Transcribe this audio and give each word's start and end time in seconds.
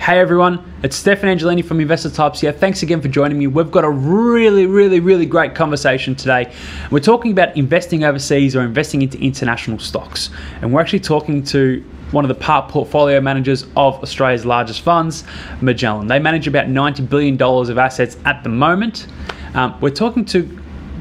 Hey 0.00 0.18
everyone, 0.18 0.64
it's 0.82 0.96
Stefan 0.96 1.28
Angelini 1.28 1.62
from 1.62 1.78
Investor 1.78 2.08
Types 2.08 2.40
here. 2.40 2.52
Thanks 2.52 2.82
again 2.82 3.02
for 3.02 3.08
joining 3.08 3.38
me. 3.38 3.48
We've 3.48 3.70
got 3.70 3.84
a 3.84 3.90
really, 3.90 4.64
really, 4.64 4.98
really 4.98 5.26
great 5.26 5.54
conversation 5.54 6.14
today. 6.14 6.50
We're 6.90 7.00
talking 7.00 7.32
about 7.32 7.54
investing 7.54 8.02
overseas 8.04 8.56
or 8.56 8.62
investing 8.62 9.02
into 9.02 9.18
international 9.18 9.78
stocks. 9.78 10.30
And 10.62 10.72
we're 10.72 10.80
actually 10.80 11.00
talking 11.00 11.44
to 11.44 11.84
one 12.12 12.24
of 12.24 12.30
the 12.30 12.34
part 12.34 12.70
portfolio 12.70 13.20
managers 13.20 13.64
of 13.76 14.02
Australia's 14.02 14.46
largest 14.46 14.80
funds, 14.80 15.24
Magellan. 15.60 16.06
They 16.06 16.18
manage 16.18 16.48
about 16.48 16.68
$90 16.68 17.06
billion 17.06 17.40
of 17.40 17.76
assets 17.76 18.16
at 18.24 18.42
the 18.42 18.48
moment. 18.48 19.06
Um, 19.52 19.78
we're 19.82 19.90
talking 19.90 20.24
to 20.24 20.60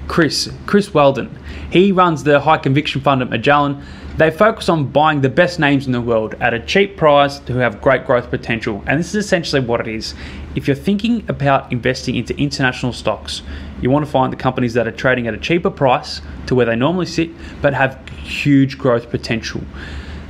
Chris, 0.10 0.52
Chris 0.66 0.94
Wheldon. 0.94 1.40
He 1.72 1.94
runs 1.94 2.24
the 2.26 2.42
high 2.42 2.58
conviction 2.58 3.00
fund 3.00 3.22
at 3.22 3.30
Magellan. 3.30 3.82
They 4.20 4.32
focus 4.32 4.68
on 4.68 4.88
buying 4.88 5.22
the 5.22 5.30
best 5.30 5.60
names 5.60 5.86
in 5.86 5.94
the 5.94 6.02
world 6.02 6.36
at 6.42 6.54
a 6.54 6.60
cheap 6.60 6.98
price 6.98 7.40
who 7.48 7.56
have 7.60 7.82
great 7.82 8.06
growth 8.06 8.30
potential. 8.30 8.84
And 8.86 9.00
this 9.00 9.16
is 9.16 9.24
essentially 9.24 9.62
what 9.62 9.80
it 9.80 9.88
is. 9.88 10.14
If 10.56 10.68
you're 10.68 10.76
thinking 10.76 11.24
about 11.30 11.72
investing 11.72 12.16
into 12.18 12.38
international 12.38 12.92
stocks, 12.92 13.44
you 13.82 13.90
want 13.90 14.04
to 14.06 14.12
find 14.12 14.34
the 14.34 14.36
companies 14.36 14.74
that 14.74 14.90
are 14.90 14.92
trading 14.92 15.28
at 15.28 15.34
a 15.34 15.38
cheaper 15.38 15.70
price 15.70 16.20
to 16.48 16.56
where 16.56 16.66
they 16.66 16.76
normally 16.76 17.06
sit, 17.06 17.30
but 17.62 17.74
have 17.74 17.98
huge 18.10 18.78
growth 18.78 19.10
potential. 19.10 19.62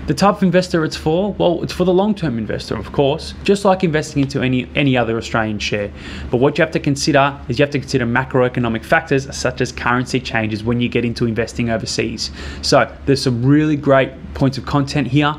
The 0.10 0.16
type 0.16 0.38
of 0.38 0.42
investor 0.42 0.84
it's 0.86 0.96
for, 0.96 1.34
well, 1.34 1.62
it's 1.62 1.72
for 1.72 1.84
the 1.84 1.94
long-term 1.94 2.40
investor, 2.40 2.76
of 2.76 2.92
course, 2.92 3.36
just 3.44 3.64
like 3.64 3.84
investing 3.84 4.24
into 4.24 4.42
any 4.42 4.68
any 4.74 4.98
other 4.98 5.16
Australian 5.18 5.60
share. 5.60 5.92
But 6.32 6.38
what 6.38 6.58
you 6.58 6.64
have 6.64 6.72
to 6.72 6.80
consider 6.80 7.40
is 7.48 7.60
you 7.60 7.64
have 7.64 7.72
to 7.74 7.80
consider 7.80 8.08
macroeconomic 8.08 8.84
factors 8.84 9.28
such 9.38 9.62
as 9.62 9.72
currency 9.72 10.20
changes 10.20 10.64
when 10.64 10.82
you 10.82 10.90
get 10.90 11.06
into 11.06 11.28
investing 11.28 11.70
overseas. 11.70 12.32
So 12.64 12.92
there's 13.06 13.22
some 13.22 13.46
really 13.46 13.76
great 13.76 14.10
points 14.34 14.58
of 14.58 14.66
content 14.66 15.10
here. 15.10 15.36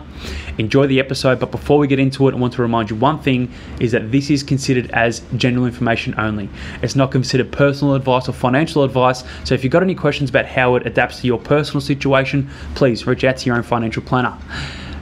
Enjoy 0.59 0.87
the 0.87 1.01
episode, 1.01 1.41
but 1.41 1.51
before 1.51 1.79
we 1.79 1.87
get 1.87 1.99
into 1.99 2.29
it, 2.29 2.35
I 2.35 2.37
want 2.37 2.53
to 2.55 2.63
remind 2.63 2.91
you 2.91 2.97
one 2.97 3.21
thing 3.21 3.53
is 3.81 3.93
that 3.93 4.13
this 4.13 4.31
is 4.31 4.43
considered 4.43 4.91
as 4.91 5.21
general 5.37 5.67
information 5.67 6.15
only. 6.19 6.49
It's 6.83 6.97
not 6.97 7.11
considered 7.11 7.53
personal 7.53 7.95
advice 7.95 8.29
or 8.29 8.33
financial 8.33 8.85
advice. 8.85 9.25
So 9.45 9.55
if 9.55 9.65
you've 9.65 9.73
got 9.73 9.83
any 9.83 9.95
questions 9.95 10.31
about 10.31 10.47
how 10.47 10.77
it 10.77 10.87
adapts 10.87 11.21
to 11.21 11.27
your 11.27 11.39
personal 11.39 11.81
situation, 11.81 12.49
please 12.75 13.07
reach 13.07 13.25
out 13.25 13.39
to 13.39 13.47
your 13.47 13.57
own 13.57 13.63
financial 13.63 14.03
planner. 14.03 14.37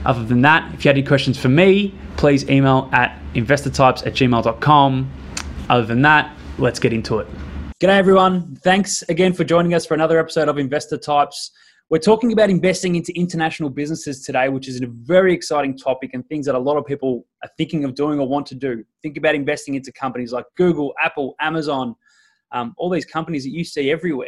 Other 0.05 0.23
than 0.23 0.41
that, 0.41 0.73
if 0.73 0.85
you 0.85 0.89
had 0.89 0.97
any 0.97 1.05
questions 1.05 1.37
for 1.37 1.49
me, 1.49 1.93
please 2.17 2.49
email 2.49 2.89
at 2.93 3.19
investortypes 3.33 4.05
at 4.05 4.13
gmail.com. 4.13 5.11
Other 5.69 5.85
than 5.85 6.01
that, 6.03 6.35
let's 6.57 6.79
get 6.79 6.93
into 6.93 7.19
it. 7.19 7.27
G'day, 7.79 7.97
everyone. 7.97 8.57
Thanks 8.57 9.03
again 9.03 9.33
for 9.33 9.43
joining 9.43 9.73
us 9.73 9.85
for 9.85 9.93
another 9.93 10.19
episode 10.19 10.49
of 10.49 10.57
Investor 10.57 10.97
Types. 10.97 11.51
We're 11.89 11.97
talking 11.97 12.31
about 12.31 12.51
investing 12.51 12.95
into 12.95 13.11
international 13.17 13.71
businesses 13.71 14.23
today, 14.23 14.49
which 14.49 14.67
is 14.67 14.79
a 14.79 14.85
very 14.85 15.33
exciting 15.33 15.75
topic 15.75 16.11
and 16.13 16.27
things 16.27 16.45
that 16.45 16.53
a 16.53 16.59
lot 16.59 16.77
of 16.77 16.85
people 16.85 17.25
are 17.43 17.49
thinking 17.57 17.83
of 17.83 17.95
doing 17.95 18.19
or 18.19 18.27
want 18.27 18.45
to 18.47 18.55
do. 18.55 18.83
Think 19.01 19.17
about 19.17 19.33
investing 19.33 19.73
into 19.73 19.91
companies 19.91 20.31
like 20.31 20.45
Google, 20.55 20.93
Apple, 21.03 21.33
Amazon, 21.41 21.95
um, 22.51 22.75
all 22.77 22.91
these 22.91 23.05
companies 23.05 23.43
that 23.43 23.49
you 23.49 23.63
see 23.63 23.89
everywhere. 23.89 24.27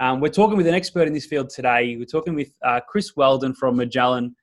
Um, 0.00 0.20
we're 0.20 0.28
talking 0.28 0.58
with 0.58 0.66
an 0.66 0.74
expert 0.74 1.06
in 1.06 1.14
this 1.14 1.24
field 1.24 1.48
today. 1.48 1.96
We're 1.96 2.04
talking 2.04 2.34
with 2.34 2.52
uh, 2.62 2.80
Chris 2.86 3.16
Wheldon 3.16 3.54
from 3.54 3.76
Magellan. 3.76 4.36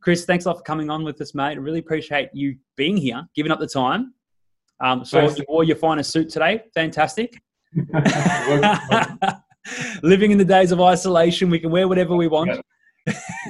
Chris, 0.00 0.24
thanks 0.24 0.44
a 0.44 0.50
lot 0.50 0.58
for 0.58 0.62
coming 0.62 0.90
on 0.90 1.02
with 1.02 1.20
us, 1.20 1.34
mate. 1.34 1.52
I 1.52 1.54
really 1.54 1.80
appreciate 1.80 2.28
you 2.32 2.56
being 2.76 2.96
here, 2.96 3.26
giving 3.34 3.50
up 3.50 3.58
the 3.58 3.66
time. 3.66 4.14
Um, 4.78 5.04
so 5.04 5.28
you 5.28 5.44
wore 5.48 5.64
your 5.64 5.74
finest 5.74 6.12
suit 6.12 6.28
today. 6.28 6.62
Fantastic. 6.74 7.42
living 10.02 10.30
in 10.30 10.38
the 10.38 10.44
days 10.44 10.72
of 10.72 10.80
isolation, 10.80 11.50
we 11.50 11.58
can 11.58 11.70
wear 11.70 11.88
whatever 11.88 12.16
we 12.16 12.28
want. 12.28 12.60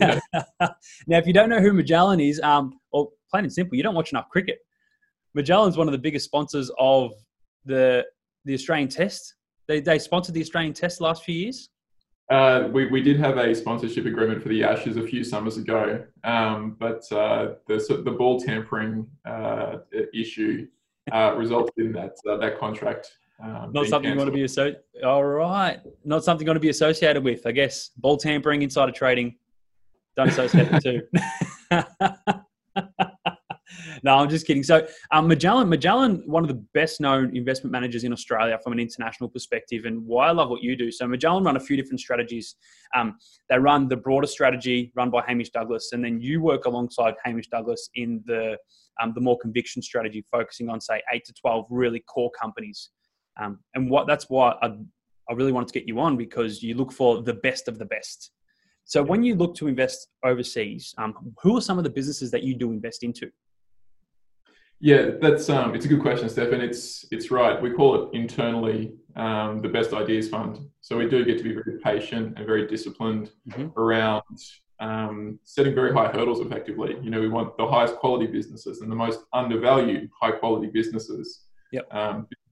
Yeah. 0.01 0.21
now, 0.61 1.19
if 1.19 1.27
you 1.27 1.33
don't 1.33 1.49
know 1.49 1.61
who 1.61 1.73
Magellan 1.73 2.21
is, 2.21 2.41
um, 2.41 2.79
well, 2.93 3.13
plain 3.31 3.45
and 3.45 3.53
simple, 3.53 3.77
you 3.77 3.83
don't 3.83 3.95
watch 3.95 4.13
enough 4.13 4.29
cricket. 4.29 4.59
Magellan's 5.35 5.77
one 5.77 5.89
of 5.89 5.93
the 5.93 5.99
biggest 5.99 6.25
sponsors 6.25 6.71
of 6.79 7.13
the 7.65 8.05
the 8.45 8.55
Australian 8.55 8.89
Test. 8.89 9.35
They 9.67 9.81
they 9.81 9.99
sponsored 9.99 10.35
the 10.35 10.41
Australian 10.41 10.73
Test 10.73 10.99
the 10.99 11.05
last 11.05 11.25
few 11.25 11.35
years. 11.35 11.69
Uh, 12.31 12.69
we, 12.73 12.87
we 12.87 13.01
did 13.01 13.19
have 13.19 13.39
a 13.39 13.55
sponsorship 13.55 14.05
agreement 14.05 14.43
for 14.43 14.51
the 14.51 14.63
Ashes 14.63 14.99
a 14.99 15.03
few 15.03 15.25
summers 15.25 15.57
ago, 15.57 16.05
um, 16.25 16.77
but 16.79 17.01
uh, 17.11 17.55
the 17.67 18.03
the 18.05 18.11
ball 18.11 18.39
tampering 18.39 19.07
uh, 19.25 19.79
issue 20.13 20.67
uh, 21.11 21.35
resulted 21.37 21.79
in 21.79 21.93
that 21.93 22.17
uh, 22.29 22.37
that 22.37 22.59
contract 22.59 23.11
um, 23.41 23.73
not 23.73 23.87
something 23.87 24.11
you 24.11 24.17
want 24.17 24.29
to 24.29 24.35
be 24.35 24.45
associated. 24.45 24.83
All 25.05 25.25
right, 25.25 25.81
not 26.05 26.25
something 26.25 26.47
you 26.47 26.51
want 26.51 26.57
to 26.57 26.61
be 26.61 26.71
associated 26.71 27.23
with. 27.23 27.47
I 27.47 27.53
guess 27.53 27.91
ball 27.97 28.17
tampering, 28.17 28.63
insider 28.63 28.93
trading. 28.93 29.37
Don't 30.17 30.29
associate 30.29 30.71
the 30.71 30.81
two. 30.81 31.03
no, 34.03 34.17
I'm 34.17 34.29
just 34.29 34.47
kidding. 34.47 34.65
So 34.65 34.87
um, 35.13 35.29
Magellan, 35.29 35.69
Magellan, 35.69 36.25
one 36.27 36.43
of 36.43 36.49
the 36.49 36.61
best 36.75 37.01
known 37.01 37.37
investment 37.37 37.71
managers 37.71 38.03
in 38.03 38.13
Australia 38.13 38.59
from 38.63 38.73
an 38.73 38.81
international 38.81 39.29
perspective, 39.29 39.85
and 39.85 40.05
why 40.05 40.29
I 40.29 40.33
love 40.33 40.51
what 40.51 40.63
you 40.63 40.75
do. 40.75 40.91
So 40.91 41.07
Magellan 41.07 41.45
run 41.45 41.57
a 41.57 41.61
few 41.61 41.77
different 41.77 42.01
strategies. 42.01 42.57
Um, 42.97 43.19
they 43.49 43.59
run 43.59 43.89
the 43.89 43.97
broader 43.97 44.27
strategy 44.27 44.93
run 44.97 45.11
by 45.11 45.23
Hamish 45.27 45.51
Douglas, 45.51 45.91
and 45.93 46.05
then 46.05 46.21
you 46.21 46.41
work 46.41 46.67
alongside 46.67 47.15
Hamish 47.25 47.49
Douglas 47.49 47.89
in 47.95 48.21
the 48.27 48.59
um, 49.01 49.13
the 49.15 49.21
more 49.21 49.39
conviction 49.39 49.81
strategy, 49.81 50.25
focusing 50.29 50.69
on 50.69 50.81
say 50.81 51.01
eight 51.13 51.25
to 51.27 51.33
twelve 51.33 51.67
really 51.71 52.01
core 52.01 52.33
companies. 52.33 52.91
Um, 53.39 53.59
and 53.75 53.91
what 53.91 54.07
that's 54.07 54.29
why 54.29 54.55
I, 54.63 54.73
I 55.29 55.33
really 55.35 55.53
wanted 55.53 55.69
to 55.69 55.79
get 55.79 55.87
you 55.87 56.01
on 56.01 56.17
because 56.17 56.63
you 56.63 56.75
look 56.75 56.93
for 56.93 57.23
the 57.23 57.35
best 57.35 57.69
of 57.69 57.79
the 57.79 57.85
best. 57.85 58.33
So 58.85 59.03
when 59.03 59.23
you 59.23 59.35
look 59.35 59.55
to 59.57 59.69
invest 59.69 60.09
overseas, 60.25 60.95
um, 60.97 61.15
who 61.43 61.59
are 61.59 61.61
some 61.61 61.77
of 61.77 61.85
the 61.85 61.91
businesses 61.91 62.31
that 62.31 62.43
you 62.43 62.55
do 62.55 62.71
invest 62.71 63.03
into? 63.03 63.31
Yeah, 64.81 65.11
that's 65.21 65.51
um, 65.51 65.75
it's 65.75 65.85
a 65.85 65.89
good 65.89 66.01
question, 66.01 66.29
Stefan. 66.29 66.61
It's 66.61 67.05
it's 67.11 67.31
right. 67.31 67.61
We 67.61 67.73
call 67.73 67.95
it 67.97 68.17
internally 68.17 68.95
um, 69.17 69.61
the 69.61 69.69
best 69.69 69.93
ideas 69.93 70.29
fund. 70.29 70.61
So 70.81 70.97
we 70.97 71.09
do 71.09 71.25
get 71.25 71.37
to 71.39 71.45
be 71.45 71.53
very 71.53 71.81
patient 71.83 72.35
and 72.37 72.47
very 72.47 72.67
disciplined 72.67 73.33
mm-hmm. 73.51 73.79
around 73.79 74.23
um, 74.79 75.41
setting 75.43 75.75
very 75.75 75.93
high 75.93 76.09
hurdles. 76.09 76.41
Effectively, 76.41 76.97
you 77.03 77.11
know, 77.11 77.21
we 77.21 77.29
want 77.29 77.57
the 77.57 77.67
highest 77.67 77.97
quality 77.97 78.29
businesses 78.29 78.81
and 78.81 78.91
the 78.91 78.97
most 78.97 79.25
undervalued 79.33 80.09
high 80.21 80.31
quality 80.31 80.69
businesses. 80.69 81.43
Yep. 81.73 81.93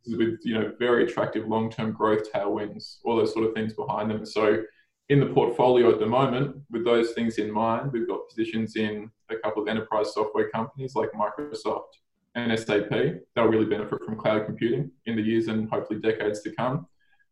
With 0.06 0.39
you 0.44 0.55
know 0.55 0.72
very 0.78 1.05
attractive 1.05 1.47
long-term 1.47 1.93
growth 1.93 2.33
tailwinds, 2.33 2.99
all 3.05 3.17
those 3.17 3.33
sort 3.33 3.47
of 3.47 3.55
things 3.55 3.75
behind 3.75 4.11
them. 4.11 4.25
So 4.25 4.62
in 5.09 5.21
the 5.21 5.27
portfolio 5.27 5.91
at 5.93 6.00
the 6.00 6.06
moment, 6.06 6.56
with 6.71 6.84
those 6.84 7.12
things 7.12 7.39
in 7.39 7.50
mind, 7.50 7.93
we've 7.93 8.09
got 8.09 8.28
positions 8.28 8.77
in 8.77 9.11
a 9.31 9.37
couple 9.37 9.62
of 9.62 9.69
enterprise 9.69 10.12
software 10.12 10.49
companies 10.50 10.95
like 10.95 11.11
Microsoft 11.12 11.93
and 12.34 12.56
SAP. 12.59 12.91
They'll 13.34 13.47
really 13.47 13.66
benefit 13.66 14.05
from 14.05 14.16
cloud 14.16 14.47
computing 14.47 14.91
in 15.06 15.16
the 15.16 15.22
years 15.22 15.49
and 15.49 15.69
hopefully 15.71 16.00
decades 16.00 16.43
to 16.43 16.50
come. 16.55 16.87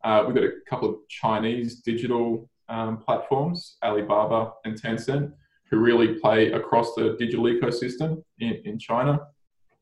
Uh, 0.05 0.25
we've 0.27 0.35
got 0.35 0.45
a 0.45 0.53
couple 0.69 0.89
of 0.89 0.97
Chinese 1.09 1.81
digital 1.81 2.49
um, 2.69 2.99
platforms, 2.99 3.77
Alibaba 3.83 4.53
and 4.65 4.81
Tencent, 4.81 5.33
who 5.71 5.79
really 5.79 6.15
play 6.21 6.53
across 6.53 6.95
the 6.95 7.17
digital 7.19 7.45
ecosystem 7.45 8.23
in, 8.39 8.61
in 8.65 8.79
China. 8.79 9.21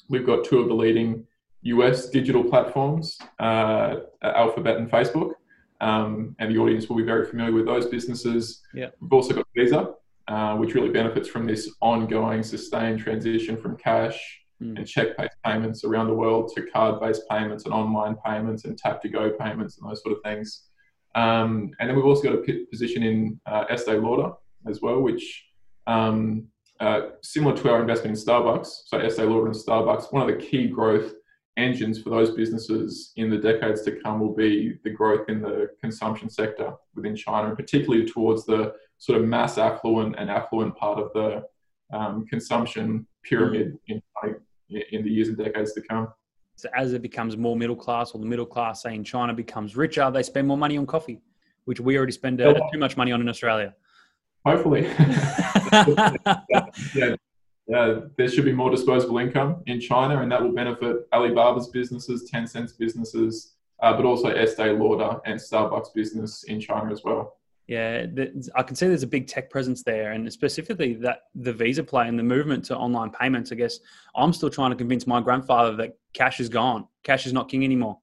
We've 0.08 0.26
got 0.26 0.44
two 0.44 0.60
of 0.60 0.68
the 0.68 0.74
leading 0.74 1.26
US 1.62 2.10
digital 2.10 2.44
platforms, 2.44 3.18
uh, 3.38 3.96
Alphabet 4.22 4.76
and 4.76 4.90
Facebook. 4.90 5.32
Um, 5.80 6.36
and 6.38 6.54
the 6.54 6.58
audience 6.58 6.88
will 6.88 6.96
be 6.96 7.02
very 7.02 7.26
familiar 7.26 7.52
with 7.52 7.66
those 7.66 7.86
businesses. 7.86 8.62
Yeah. 8.72 8.90
We've 9.00 9.12
also 9.12 9.34
got 9.34 9.46
Visa, 9.56 9.94
uh, 10.28 10.56
which 10.56 10.74
really 10.74 10.90
benefits 10.90 11.28
from 11.28 11.44
this 11.44 11.68
ongoing, 11.80 12.44
sustained 12.44 13.00
transition 13.00 13.56
from 13.56 13.76
cash 13.76 14.40
mm. 14.62 14.76
and 14.76 14.86
check-based 14.86 15.36
payments 15.44 15.82
around 15.82 16.06
the 16.06 16.14
world 16.14 16.52
to 16.54 16.62
card-based 16.66 17.22
payments 17.28 17.64
and 17.64 17.74
online 17.74 18.16
payments 18.24 18.64
and 18.64 18.78
tap-to-go 18.78 19.30
payments 19.30 19.78
and 19.78 19.90
those 19.90 20.02
sort 20.02 20.16
of 20.16 20.22
things. 20.22 20.68
Um, 21.16 21.72
and 21.80 21.88
then 21.88 21.96
we've 21.96 22.06
also 22.06 22.22
got 22.22 22.34
a 22.34 22.64
position 22.70 23.02
in 23.02 23.40
uh, 23.46 23.64
Estee 23.68 23.92
Lauder 23.92 24.32
as 24.68 24.80
well, 24.80 25.00
which 25.00 25.46
um, 25.88 26.46
uh, 26.78 27.08
similar 27.22 27.56
to 27.56 27.70
our 27.70 27.80
investment 27.80 28.16
in 28.16 28.24
Starbucks. 28.24 28.68
So 28.86 28.98
Estee 28.98 29.24
Lauder 29.24 29.46
and 29.46 29.56
Starbucks, 29.56 30.12
one 30.12 30.22
of 30.22 30.28
the 30.28 30.42
key 30.44 30.68
growth 30.68 31.12
engines 31.56 32.00
for 32.00 32.10
those 32.10 32.30
businesses 32.30 33.12
in 33.16 33.28
the 33.28 33.36
decades 33.36 33.82
to 33.82 33.92
come 34.00 34.20
will 34.20 34.34
be 34.34 34.78
the 34.84 34.90
growth 34.90 35.28
in 35.28 35.42
the 35.42 35.68
consumption 35.80 36.30
sector 36.30 36.72
within 36.94 37.14
China, 37.14 37.48
and 37.48 37.56
particularly 37.56 38.06
towards 38.06 38.46
the 38.46 38.74
sort 38.98 39.20
of 39.20 39.26
mass 39.26 39.58
affluent 39.58 40.14
and 40.18 40.30
affluent 40.30 40.74
part 40.76 40.98
of 40.98 41.12
the 41.12 41.44
um, 41.96 42.24
consumption 42.26 43.06
pyramid 43.22 43.76
in, 43.88 44.00
in 44.70 45.04
the 45.04 45.10
years 45.10 45.28
and 45.28 45.36
decades 45.36 45.72
to 45.74 45.82
come. 45.82 46.08
So 46.56 46.68
as 46.74 46.92
it 46.92 47.02
becomes 47.02 47.36
more 47.36 47.56
middle 47.56 47.76
class, 47.76 48.12
or 48.12 48.20
the 48.20 48.26
middle 48.26 48.46
class, 48.46 48.82
say 48.82 48.94
in 48.94 49.04
China, 49.04 49.34
becomes 49.34 49.76
richer, 49.76 50.10
they 50.10 50.22
spend 50.22 50.46
more 50.48 50.58
money 50.58 50.78
on 50.78 50.86
coffee, 50.86 51.20
which 51.64 51.80
we 51.80 51.96
already 51.96 52.12
spend 52.12 52.40
uh, 52.40 52.54
too 52.72 52.78
much 52.78 52.96
money 52.96 53.12
on 53.12 53.20
in 53.20 53.28
Australia. 53.28 53.74
Hopefully. 54.46 54.82
yeah, 56.94 57.16
uh, 57.74 58.00
there 58.16 58.28
should 58.28 58.44
be 58.44 58.52
more 58.52 58.70
disposable 58.70 59.18
income 59.18 59.62
in 59.66 59.80
China, 59.80 60.20
and 60.20 60.30
that 60.32 60.42
will 60.42 60.52
benefit 60.52 61.08
Alibaba's 61.12 61.68
businesses, 61.68 62.30
Tencent's 62.30 62.72
businesses, 62.72 63.54
uh, 63.82 63.92
but 63.92 64.04
also 64.04 64.28
Estee 64.28 64.70
Lauder 64.70 65.20
and 65.24 65.38
Starbucks 65.38 65.94
business 65.94 66.44
in 66.44 66.60
China 66.60 66.90
as 66.92 67.02
well. 67.04 67.36
Yeah, 67.68 68.06
I 68.56 68.62
can 68.64 68.74
see 68.74 68.88
there's 68.88 69.04
a 69.04 69.06
big 69.08 69.28
tech 69.28 69.48
presence 69.48 69.82
there, 69.84 70.12
and 70.12 70.30
specifically 70.32 70.94
that 70.94 71.20
the 71.34 71.52
Visa 71.52 71.84
play 71.84 72.08
and 72.08 72.18
the 72.18 72.22
movement 72.22 72.64
to 72.66 72.76
online 72.76 73.10
payments. 73.10 73.52
I 73.52 73.54
guess 73.54 73.78
I'm 74.16 74.32
still 74.32 74.50
trying 74.50 74.70
to 74.70 74.76
convince 74.76 75.06
my 75.06 75.20
grandfather 75.20 75.76
that 75.76 75.96
cash 76.12 76.40
is 76.40 76.48
gone, 76.48 76.86
cash 77.04 77.26
is 77.26 77.32
not 77.32 77.48
king 77.48 77.64
anymore, 77.64 77.98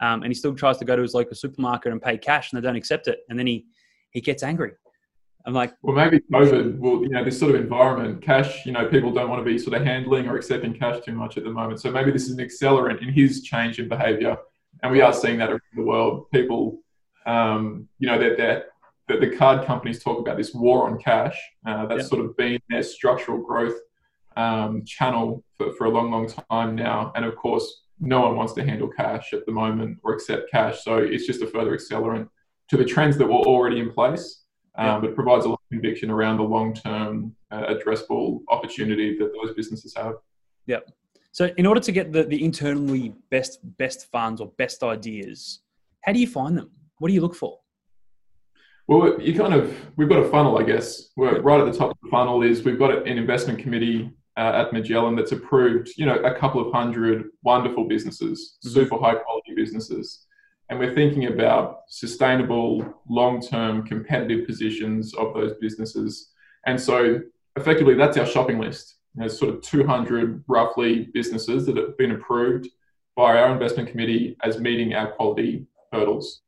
um, 0.00 0.22
and 0.22 0.30
he 0.30 0.34
still 0.34 0.54
tries 0.54 0.78
to 0.78 0.84
go 0.84 0.96
to 0.96 1.02
his 1.02 1.14
local 1.14 1.36
supermarket 1.36 1.92
and 1.92 2.02
pay 2.02 2.18
cash, 2.18 2.52
and 2.52 2.60
they 2.60 2.66
don't 2.66 2.76
accept 2.76 3.06
it, 3.06 3.20
and 3.28 3.38
then 3.38 3.46
he 3.46 3.64
he 4.10 4.20
gets 4.20 4.42
angry. 4.42 4.72
I'm 5.46 5.52
like, 5.52 5.74
well, 5.82 5.94
maybe 5.94 6.20
COVID 6.32 6.78
will, 6.78 7.02
you 7.02 7.10
know, 7.10 7.22
this 7.22 7.38
sort 7.38 7.54
of 7.54 7.60
environment, 7.60 8.22
cash, 8.22 8.64
you 8.64 8.72
know, 8.72 8.88
people 8.88 9.12
don't 9.12 9.28
want 9.28 9.44
to 9.44 9.44
be 9.44 9.58
sort 9.58 9.76
of 9.76 9.84
handling 9.86 10.26
or 10.26 10.36
accepting 10.36 10.72
cash 10.72 11.04
too 11.04 11.12
much 11.12 11.36
at 11.36 11.44
the 11.44 11.50
moment. 11.50 11.80
So 11.80 11.90
maybe 11.90 12.10
this 12.10 12.24
is 12.24 12.38
an 12.38 12.44
accelerant 12.44 13.02
in 13.02 13.12
his 13.12 13.42
change 13.42 13.78
in 13.78 13.88
behaviour, 13.88 14.38
and 14.82 14.90
we 14.90 15.02
are 15.02 15.12
seeing 15.12 15.38
that 15.38 15.50
around 15.50 15.60
the 15.74 15.82
world. 15.82 16.30
People, 16.30 16.78
um, 17.26 17.88
you 17.98 18.06
know, 18.06 18.18
that 18.18 18.38
that 18.38 18.66
that 19.08 19.20
the 19.20 19.36
card 19.36 19.66
companies 19.66 20.02
talk 20.02 20.18
about 20.18 20.38
this 20.38 20.54
war 20.54 20.88
on 20.88 20.98
cash. 20.98 21.36
Uh, 21.66 21.84
that's 21.86 22.08
sort 22.08 22.24
of 22.24 22.34
been 22.38 22.58
their 22.70 22.82
structural 22.82 23.38
growth 23.38 23.78
um, 24.36 24.82
channel 24.86 25.44
for, 25.58 25.74
for 25.74 25.84
a 25.84 25.90
long, 25.90 26.10
long 26.10 26.26
time 26.50 26.74
now. 26.74 27.12
And 27.14 27.26
of 27.26 27.36
course, 27.36 27.82
no 28.00 28.20
one 28.20 28.34
wants 28.34 28.54
to 28.54 28.64
handle 28.64 28.88
cash 28.88 29.34
at 29.34 29.44
the 29.44 29.52
moment 29.52 29.98
or 30.02 30.14
accept 30.14 30.50
cash. 30.50 30.82
So 30.82 30.96
it's 30.96 31.26
just 31.26 31.42
a 31.42 31.46
further 31.46 31.76
accelerant 31.76 32.28
to 32.70 32.78
the 32.78 32.84
trends 32.84 33.18
that 33.18 33.26
were 33.26 33.34
already 33.34 33.78
in 33.78 33.92
place 33.92 34.43
um, 34.76 35.00
but 35.00 35.14
provides 35.14 35.44
a 35.44 35.48
lot 35.48 35.60
of 35.60 35.70
conviction 35.70 36.10
around 36.10 36.38
the 36.38 36.42
long-term 36.42 37.34
uh, 37.50 37.74
addressable 37.74 38.40
opportunity 38.48 39.16
that 39.18 39.32
those 39.32 39.54
businesses 39.54 39.94
have. 39.96 40.14
Yep. 40.66 40.90
So, 41.32 41.50
in 41.56 41.66
order 41.66 41.80
to 41.80 41.92
get 41.92 42.12
the, 42.12 42.24
the 42.24 42.44
internally 42.44 43.14
best 43.30 43.58
best 43.76 44.10
funds 44.10 44.40
or 44.40 44.48
best 44.58 44.82
ideas, 44.82 45.60
how 46.02 46.12
do 46.12 46.20
you 46.20 46.26
find 46.26 46.56
them? 46.56 46.70
What 46.98 47.08
do 47.08 47.14
you 47.14 47.20
look 47.20 47.34
for? 47.34 47.58
Well, 48.86 49.20
you 49.20 49.34
kind 49.34 49.54
of 49.54 49.74
we've 49.96 50.08
got 50.08 50.20
a 50.20 50.28
funnel, 50.28 50.58
I 50.58 50.62
guess. 50.62 51.10
We're 51.16 51.40
right 51.40 51.60
at 51.60 51.70
the 51.70 51.76
top 51.76 51.90
of 51.90 51.96
the 52.02 52.08
funnel 52.08 52.42
is 52.42 52.62
we've 52.64 52.78
got 52.78 53.06
an 53.06 53.18
investment 53.18 53.58
committee 53.58 54.10
uh, 54.36 54.52
at 54.66 54.72
Magellan 54.72 55.16
that's 55.16 55.32
approved, 55.32 55.90
you 55.96 56.06
know, 56.06 56.16
a 56.16 56.34
couple 56.34 56.60
of 56.64 56.72
hundred 56.72 57.30
wonderful 57.42 57.86
businesses, 57.86 58.56
mm-hmm. 58.64 58.74
super 58.74 58.98
high 58.98 59.14
quality 59.14 59.54
businesses 59.54 60.23
and 60.70 60.78
we're 60.78 60.94
thinking 60.94 61.26
about 61.26 61.82
sustainable, 61.88 62.84
long 63.08 63.40
term 63.40 63.86
competitive 63.86 64.46
positions 64.46 65.14
of 65.14 65.34
those 65.34 65.54
businesses. 65.60 66.30
And 66.66 66.80
so, 66.80 67.20
effectively, 67.56 67.94
that's 67.94 68.16
our 68.16 68.26
shopping 68.26 68.58
list. 68.58 68.96
There's 69.14 69.38
sort 69.38 69.54
of 69.54 69.62
200 69.62 70.42
roughly 70.48 71.10
businesses 71.12 71.66
that 71.66 71.76
have 71.76 71.96
been 71.98 72.12
approved 72.12 72.68
by 73.16 73.36
our 73.36 73.52
investment 73.52 73.88
committee 73.88 74.36
as 74.42 74.58
meeting 74.58 74.94
our 74.94 75.12
quality 75.12 75.66
hurdles. 75.92 76.42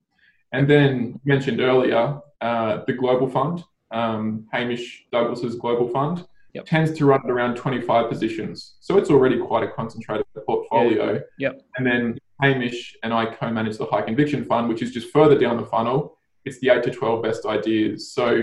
And 0.52 0.68
then, 0.68 1.20
mentioned 1.24 1.60
earlier, 1.60 2.20
uh, 2.40 2.82
the 2.86 2.94
Global 2.94 3.28
Fund, 3.28 3.64
um, 3.90 4.46
Hamish 4.52 5.06
Douglas's 5.12 5.56
Global 5.56 5.88
Fund, 5.88 6.26
yep. 6.54 6.64
tends 6.64 6.92
to 6.92 7.04
run 7.04 7.20
at 7.22 7.30
around 7.30 7.56
25 7.56 8.08
positions. 8.08 8.74
So 8.80 8.96
it's 8.96 9.10
already 9.10 9.38
quite 9.38 9.62
a 9.62 9.70
concentrated 9.70 10.26
portfolio. 10.46 11.14
Yeah. 11.38 11.50
Yep. 11.50 11.62
And 11.76 11.86
then 11.86 12.18
Hamish 12.40 12.96
and 13.02 13.12
I 13.12 13.26
co 13.26 13.50
manage 13.50 13.78
the 13.78 13.86
High 13.86 14.02
Conviction 14.02 14.44
Fund, 14.44 14.68
which 14.68 14.82
is 14.82 14.92
just 14.92 15.10
further 15.10 15.38
down 15.38 15.56
the 15.56 15.66
funnel. 15.66 16.16
It's 16.44 16.60
the 16.60 16.70
8 16.70 16.82
to 16.84 16.90
12 16.90 17.22
best 17.22 17.46
ideas. 17.46 18.12
So 18.12 18.42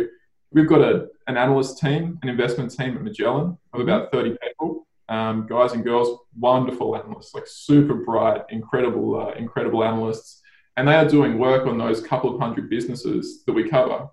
we've 0.51 0.67
got 0.67 0.81
a, 0.81 1.07
an 1.27 1.37
analyst 1.37 1.79
team, 1.79 2.19
an 2.21 2.29
investment 2.29 2.71
team 2.71 2.95
at 2.95 3.03
Magellan 3.03 3.57
of 3.73 3.79
about 3.79 4.11
30 4.11 4.37
people, 4.41 4.87
um, 5.09 5.47
guys 5.47 5.73
and 5.73 5.83
girls, 5.83 6.19
wonderful 6.37 6.95
analysts, 6.95 7.33
like 7.33 7.45
super 7.47 7.95
bright, 7.95 8.41
incredible, 8.49 9.19
uh, 9.19 9.31
incredible 9.33 9.83
analysts. 9.83 10.41
And 10.75 10.87
they 10.87 10.95
are 10.95 11.07
doing 11.07 11.37
work 11.37 11.67
on 11.67 11.77
those 11.77 12.01
couple 12.01 12.33
of 12.33 12.41
hundred 12.41 12.69
businesses 12.69 13.43
that 13.45 13.53
we 13.53 13.69
cover. 13.69 14.07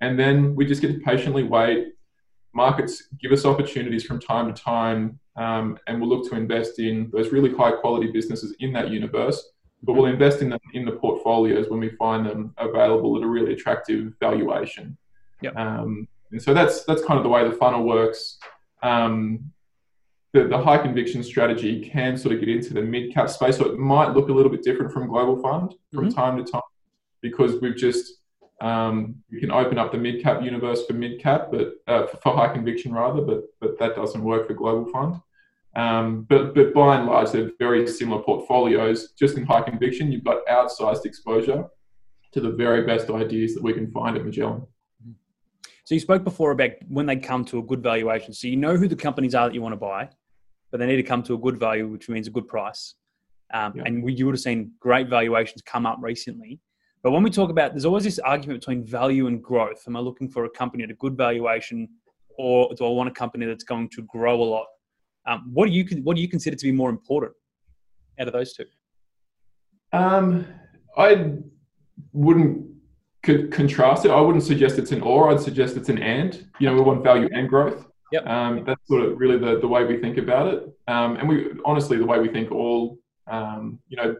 And 0.00 0.18
then 0.18 0.54
we 0.54 0.64
just 0.64 0.80
get 0.80 0.92
to 0.92 1.00
patiently 1.00 1.42
wait. 1.42 1.88
Markets 2.54 3.08
give 3.20 3.32
us 3.32 3.44
opportunities 3.44 4.04
from 4.04 4.20
time 4.20 4.52
to 4.52 4.62
time 4.62 5.18
um, 5.36 5.78
and 5.86 6.00
we'll 6.00 6.08
look 6.08 6.28
to 6.30 6.36
invest 6.36 6.78
in 6.78 7.10
those 7.12 7.32
really 7.32 7.52
high 7.52 7.72
quality 7.72 8.10
businesses 8.10 8.54
in 8.60 8.72
that 8.72 8.90
universe. 8.90 9.50
But 9.82 9.94
we'll 9.94 10.06
invest 10.06 10.40
in 10.40 10.48
them 10.48 10.60
in 10.72 10.84
the 10.86 10.92
portfolios 10.92 11.68
when 11.68 11.80
we 11.80 11.90
find 11.90 12.24
them 12.24 12.54
available 12.56 13.16
at 13.16 13.22
a 13.22 13.26
really 13.26 13.52
attractive 13.52 14.14
valuation. 14.18 14.96
Yep. 15.42 15.56
Um, 15.56 16.08
and 16.30 16.40
so 16.42 16.54
that's 16.54 16.84
that's 16.84 17.04
kind 17.04 17.18
of 17.18 17.22
the 17.22 17.28
way 17.28 17.46
the 17.46 17.54
funnel 17.54 17.84
works. 17.84 18.38
Um, 18.82 19.52
the, 20.32 20.48
the 20.48 20.58
high 20.58 20.78
conviction 20.78 21.22
strategy 21.22 21.88
can 21.88 22.16
sort 22.16 22.34
of 22.34 22.40
get 22.40 22.48
into 22.48 22.74
the 22.74 22.82
mid 22.82 23.12
cap 23.14 23.30
space, 23.30 23.58
so 23.58 23.66
it 23.66 23.78
might 23.78 24.14
look 24.14 24.28
a 24.30 24.32
little 24.32 24.50
bit 24.50 24.62
different 24.62 24.92
from 24.92 25.06
Global 25.06 25.40
Fund 25.40 25.74
from 25.92 26.08
mm-hmm. 26.08 26.14
time 26.14 26.44
to 26.44 26.50
time 26.50 26.62
because 27.20 27.60
we've 27.60 27.76
just 27.76 28.20
um, 28.60 29.16
you 29.28 29.40
can 29.40 29.50
open 29.50 29.78
up 29.78 29.92
the 29.92 29.98
mid 29.98 30.22
cap 30.22 30.42
universe 30.42 30.86
for 30.86 30.92
mid 30.92 31.20
cap, 31.20 31.48
but 31.50 31.74
uh, 31.86 32.06
for 32.06 32.34
high 32.34 32.52
conviction 32.52 32.92
rather, 32.92 33.20
but 33.20 33.42
but 33.60 33.78
that 33.78 33.96
doesn't 33.96 34.22
work 34.22 34.46
for 34.46 34.54
global 34.54 34.90
fund. 34.90 35.20
Um, 35.76 36.22
but 36.28 36.54
but 36.54 36.72
by 36.72 36.96
and 36.96 37.06
large, 37.06 37.32
they're 37.32 37.50
very 37.58 37.86
similar 37.86 38.22
portfolios. 38.22 39.12
Just 39.18 39.36
in 39.36 39.44
high 39.44 39.62
conviction, 39.62 40.12
you've 40.12 40.24
got 40.24 40.46
outsized 40.46 41.04
exposure 41.04 41.66
to 42.32 42.40
the 42.40 42.50
very 42.50 42.86
best 42.86 43.10
ideas 43.10 43.54
that 43.54 43.62
we 43.62 43.72
can 43.72 43.90
find 43.90 44.16
at 44.16 44.24
Magellan. 44.24 44.66
So 45.84 45.94
you 45.94 46.00
spoke 46.00 46.24
before 46.24 46.50
about 46.50 46.70
when 46.88 47.04
they 47.06 47.16
come 47.16 47.44
to 47.46 47.58
a 47.58 47.62
good 47.62 47.82
valuation. 47.82 48.32
So 48.32 48.48
you 48.48 48.56
know 48.56 48.76
who 48.76 48.88
the 48.88 48.96
companies 48.96 49.34
are 49.34 49.48
that 49.48 49.54
you 49.54 49.60
want 49.60 49.74
to 49.74 49.78
buy, 49.78 50.08
but 50.70 50.80
they 50.80 50.86
need 50.86 50.96
to 50.96 51.02
come 51.02 51.22
to 51.24 51.34
a 51.34 51.38
good 51.38 51.58
value, 51.58 51.86
which 51.88 52.08
means 52.08 52.26
a 52.26 52.30
good 52.30 52.48
price. 52.48 52.94
Um, 53.52 53.74
yeah. 53.76 53.82
And 53.84 54.02
we, 54.02 54.14
you 54.14 54.24
would 54.24 54.34
have 54.34 54.40
seen 54.40 54.72
great 54.80 55.08
valuations 55.08 55.60
come 55.60 55.84
up 55.84 55.98
recently. 56.00 56.58
But 57.04 57.10
when 57.10 57.22
we 57.22 57.28
talk 57.28 57.50
about, 57.50 57.72
there's 57.72 57.84
always 57.84 58.04
this 58.04 58.18
argument 58.18 58.60
between 58.60 58.82
value 58.82 59.26
and 59.26 59.42
growth. 59.42 59.84
Am 59.86 59.94
I 59.94 60.00
looking 60.00 60.26
for 60.26 60.46
a 60.46 60.50
company 60.50 60.84
at 60.84 60.90
a 60.90 60.94
good 60.94 61.18
valuation, 61.18 61.86
or 62.38 62.74
do 62.74 62.86
I 62.86 62.88
want 62.88 63.10
a 63.10 63.12
company 63.12 63.44
that's 63.44 63.62
going 63.62 63.90
to 63.90 64.02
grow 64.04 64.42
a 64.42 64.42
lot? 64.42 64.66
Um, 65.26 65.50
what 65.52 65.66
do 65.66 65.72
you 65.72 65.84
what 66.02 66.16
do 66.16 66.22
you 66.22 66.28
consider 66.28 66.56
to 66.56 66.64
be 66.64 66.72
more 66.72 66.88
important 66.88 67.32
out 68.18 68.26
of 68.26 68.32
those 68.32 68.54
two? 68.54 68.64
Um, 69.92 70.46
I 70.96 71.34
wouldn't 72.12 72.66
contrast 73.22 74.06
it. 74.06 74.10
I 74.10 74.20
wouldn't 74.20 74.44
suggest 74.44 74.78
it's 74.78 74.92
an 74.92 75.02
or. 75.02 75.30
I'd 75.30 75.40
suggest 75.40 75.76
it's 75.76 75.90
an 75.90 75.98
and. 75.98 76.46
You 76.58 76.68
know, 76.68 76.74
we 76.74 76.80
want 76.80 77.04
value 77.04 77.28
and 77.32 77.50
growth. 77.50 77.84
Yep. 78.12 78.26
Um, 78.26 78.64
that's 78.64 78.80
sort 78.88 79.02
of 79.02 79.18
really 79.18 79.36
the, 79.36 79.60
the 79.60 79.68
way 79.68 79.84
we 79.84 79.98
think 79.98 80.16
about 80.16 80.54
it. 80.54 80.62
Um, 80.88 81.16
and 81.16 81.28
we 81.28 81.50
honestly, 81.66 81.98
the 81.98 82.06
way 82.06 82.18
we 82.18 82.28
think 82.28 82.50
all, 82.50 82.98
um, 83.26 83.78
you 83.88 83.98
know, 83.98 84.16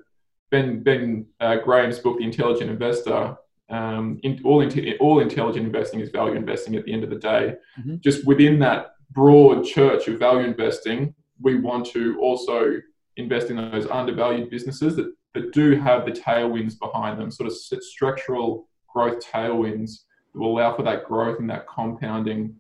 Ben 0.54 0.84
Ben 0.84 1.26
uh, 1.40 1.56
Graham's 1.56 1.98
book, 1.98 2.18
The 2.18 2.24
Intelligent 2.24 2.70
Investor. 2.70 3.36
Um, 3.70 4.20
in, 4.22 4.40
all 4.44 4.60
in, 4.60 4.96
all 5.00 5.18
intelligent 5.18 5.66
investing 5.66 5.98
is 5.98 6.10
value 6.10 6.36
investing. 6.36 6.76
At 6.76 6.84
the 6.84 6.92
end 6.92 7.02
of 7.02 7.10
the 7.10 7.16
day, 7.16 7.56
mm-hmm. 7.80 7.96
just 7.98 8.24
within 8.24 8.60
that 8.60 8.92
broad 9.10 9.64
church 9.64 10.06
of 10.06 10.20
value 10.20 10.46
investing, 10.46 11.12
we 11.40 11.58
want 11.58 11.86
to 11.86 12.16
also 12.20 12.80
invest 13.16 13.50
in 13.50 13.56
those 13.56 13.88
undervalued 13.88 14.49
businesses 14.49 14.94
that, 14.94 15.12
that 15.34 15.52
do 15.52 15.75
have 15.75 16.04
the 16.04 16.12
tailwinds 16.12 16.78
behind 16.78 17.18
them, 17.18 17.32
sort 17.32 17.49
of 17.49 17.82
structural 17.82 18.68
growth 18.92 19.25
tailwinds 19.26 20.04
that 20.32 20.38
will 20.38 20.52
allow 20.56 20.76
for 20.76 20.84
that 20.84 21.04
growth 21.04 21.40
and 21.40 21.50
that 21.50 21.66
compounding 21.66 22.54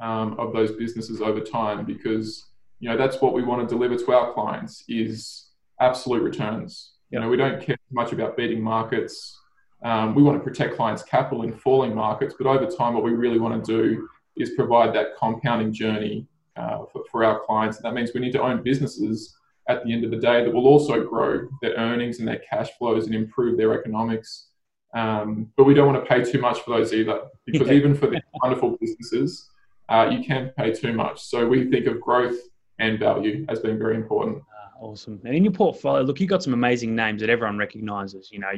um, 0.00 0.38
of 0.38 0.52
those 0.52 0.70
businesses 0.72 1.20
over 1.20 1.40
time. 1.40 1.84
Because 1.84 2.46
you 2.78 2.88
know 2.88 2.96
that's 2.96 3.20
what 3.20 3.34
we 3.34 3.42
want 3.42 3.68
to 3.68 3.74
deliver 3.74 3.96
to 3.96 4.12
our 4.12 4.32
clients 4.34 4.84
is 4.88 5.46
absolute 5.80 6.22
returns. 6.22 6.92
You 7.10 7.20
know, 7.20 7.28
we 7.28 7.36
don't 7.36 7.60
care 7.60 7.76
much 7.90 8.12
about 8.12 8.36
beating 8.36 8.62
markets. 8.62 9.38
Um, 9.82 10.14
we 10.14 10.22
want 10.22 10.38
to 10.38 10.44
protect 10.44 10.76
clients' 10.76 11.02
capital 11.02 11.42
in 11.42 11.52
falling 11.52 11.94
markets, 11.94 12.34
but 12.38 12.46
over 12.46 12.66
time, 12.66 12.94
what 12.94 13.02
we 13.02 13.12
really 13.12 13.38
want 13.38 13.64
to 13.64 13.72
do 13.72 14.08
is 14.36 14.50
provide 14.50 14.94
that 14.94 15.16
compounding 15.18 15.72
journey 15.72 16.26
uh, 16.56 16.84
for, 16.92 17.02
for 17.10 17.24
our 17.24 17.40
clients. 17.40 17.78
And 17.78 17.84
that 17.84 17.94
means 17.94 18.10
we 18.14 18.20
need 18.20 18.32
to 18.32 18.42
own 18.42 18.62
businesses 18.62 19.36
at 19.68 19.84
the 19.84 19.92
end 19.92 20.04
of 20.04 20.10
the 20.10 20.18
day 20.18 20.44
that 20.44 20.52
will 20.52 20.66
also 20.66 21.04
grow 21.04 21.48
their 21.62 21.74
earnings 21.74 22.18
and 22.18 22.28
their 22.28 22.40
cash 22.50 22.70
flows 22.78 23.06
and 23.06 23.14
improve 23.14 23.56
their 23.56 23.78
economics. 23.78 24.48
Um, 24.94 25.50
but 25.56 25.64
we 25.64 25.74
don't 25.74 25.92
want 25.92 26.04
to 26.04 26.08
pay 26.08 26.24
too 26.24 26.40
much 26.40 26.60
for 26.60 26.76
those 26.76 26.92
either, 26.92 27.22
because 27.46 27.68
yeah. 27.68 27.74
even 27.74 27.94
for 27.94 28.06
the 28.08 28.20
wonderful 28.42 28.76
businesses, 28.80 29.48
uh, 29.88 30.08
you 30.10 30.24
can't 30.24 30.54
pay 30.56 30.72
too 30.72 30.92
much. 30.92 31.22
So 31.22 31.46
we 31.46 31.70
think 31.70 31.86
of 31.86 32.00
growth 32.00 32.38
and 32.78 32.98
value 32.98 33.46
as 33.48 33.60
being 33.60 33.78
very 33.78 33.96
important. 33.96 34.42
Awesome. 34.80 35.20
And 35.24 35.34
in 35.34 35.44
your 35.44 35.52
portfolio, 35.52 36.02
look, 36.02 36.20
you've 36.20 36.30
got 36.30 36.42
some 36.42 36.54
amazing 36.54 36.96
names 36.96 37.20
that 37.20 37.28
everyone 37.28 37.58
recognizes. 37.58 38.30
You 38.32 38.38
know, 38.38 38.52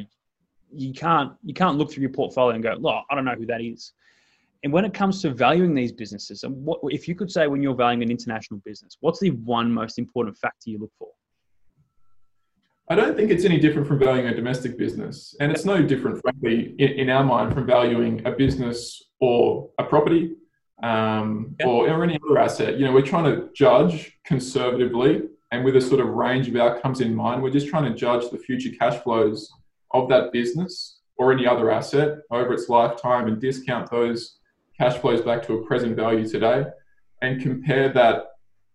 you 0.73 0.93
can't 0.93 1.33
you 1.45 1.53
can't 1.53 1.77
look 1.77 1.93
through 1.93 2.03
your 2.03 2.13
portfolio 2.13 2.55
and 2.55 2.63
go, 2.63 2.77
look, 2.79 3.05
I 3.11 3.15
don't 3.17 3.25
know 3.25 3.35
who 3.35 3.47
that 3.47 3.61
is. 3.61 3.93
And 4.63 4.73
when 4.73 4.85
it 4.85 4.95
comes 4.95 5.21
to 5.23 5.31
valuing 5.31 5.75
these 5.75 5.91
businesses, 5.91 6.45
and 6.45 6.55
what 6.65 6.79
if 6.85 7.09
you 7.09 7.17
could 7.17 7.31
say 7.31 7.49
when 7.49 7.61
you're 7.61 7.75
valuing 7.75 8.05
an 8.05 8.11
international 8.13 8.61
business, 8.65 8.97
what's 9.01 9.19
the 9.19 9.31
one 9.31 9.73
most 9.73 9.99
important 9.99 10.37
factor 10.39 10.71
you 10.71 10.79
look 10.79 10.93
for? 10.97 11.09
I 12.89 12.95
don't 12.95 13.17
think 13.17 13.33
it's 13.33 13.45
any 13.45 13.59
different 13.59 13.89
from 13.89 13.99
valuing 13.99 14.29
a 14.29 14.35
domestic 14.35 14.79
business. 14.79 15.35
And 15.41 15.51
it's 15.51 15.65
no 15.65 15.83
different, 15.83 16.21
frankly, 16.21 16.77
in, 16.79 16.91
in 16.91 17.11
our 17.11 17.25
mind 17.25 17.55
from 17.55 17.67
valuing 17.67 18.25
a 18.27 18.31
business 18.31 19.03
or 19.21 19.71
a 19.79 19.85
property 19.85 20.37
um, 20.83 21.57
or, 21.65 21.89
or 21.89 22.05
any 22.05 22.19
other 22.25 22.39
asset. 22.39 22.79
You 22.79 22.85
know, 22.85 22.93
we're 22.93 23.03
trying 23.03 23.25
to 23.25 23.49
judge 23.55 24.19
conservatively 24.25 25.23
and 25.53 25.63
with 25.65 25.77
a 25.77 25.81
sort 25.81 26.01
of 26.01 26.09
range 26.09 26.49
of 26.49 26.57
outcomes 26.57 27.03
in 27.03 27.15
mind. 27.15 27.43
We're 27.43 27.51
just 27.51 27.69
trying 27.69 27.85
to 27.85 27.97
judge 27.97 28.29
the 28.31 28.39
future 28.39 28.71
cash 28.77 29.01
flows 29.03 29.53
of 29.93 30.09
that 30.09 30.33
business 30.33 31.01
or 31.19 31.31
any 31.31 31.47
other 31.47 31.71
asset 31.71 32.21
over 32.31 32.55
its 32.55 32.71
lifetime 32.71 33.29
and 33.29 33.39
discount 33.39 33.91
those 33.91 34.39
cash 34.79 34.97
flows 34.97 35.21
back 35.21 35.47
to 35.47 35.53
a 35.53 35.67
present 35.67 35.95
value 35.95 36.27
today 36.27 36.65
and 37.21 37.43
compare 37.43 37.91
that 37.91 38.31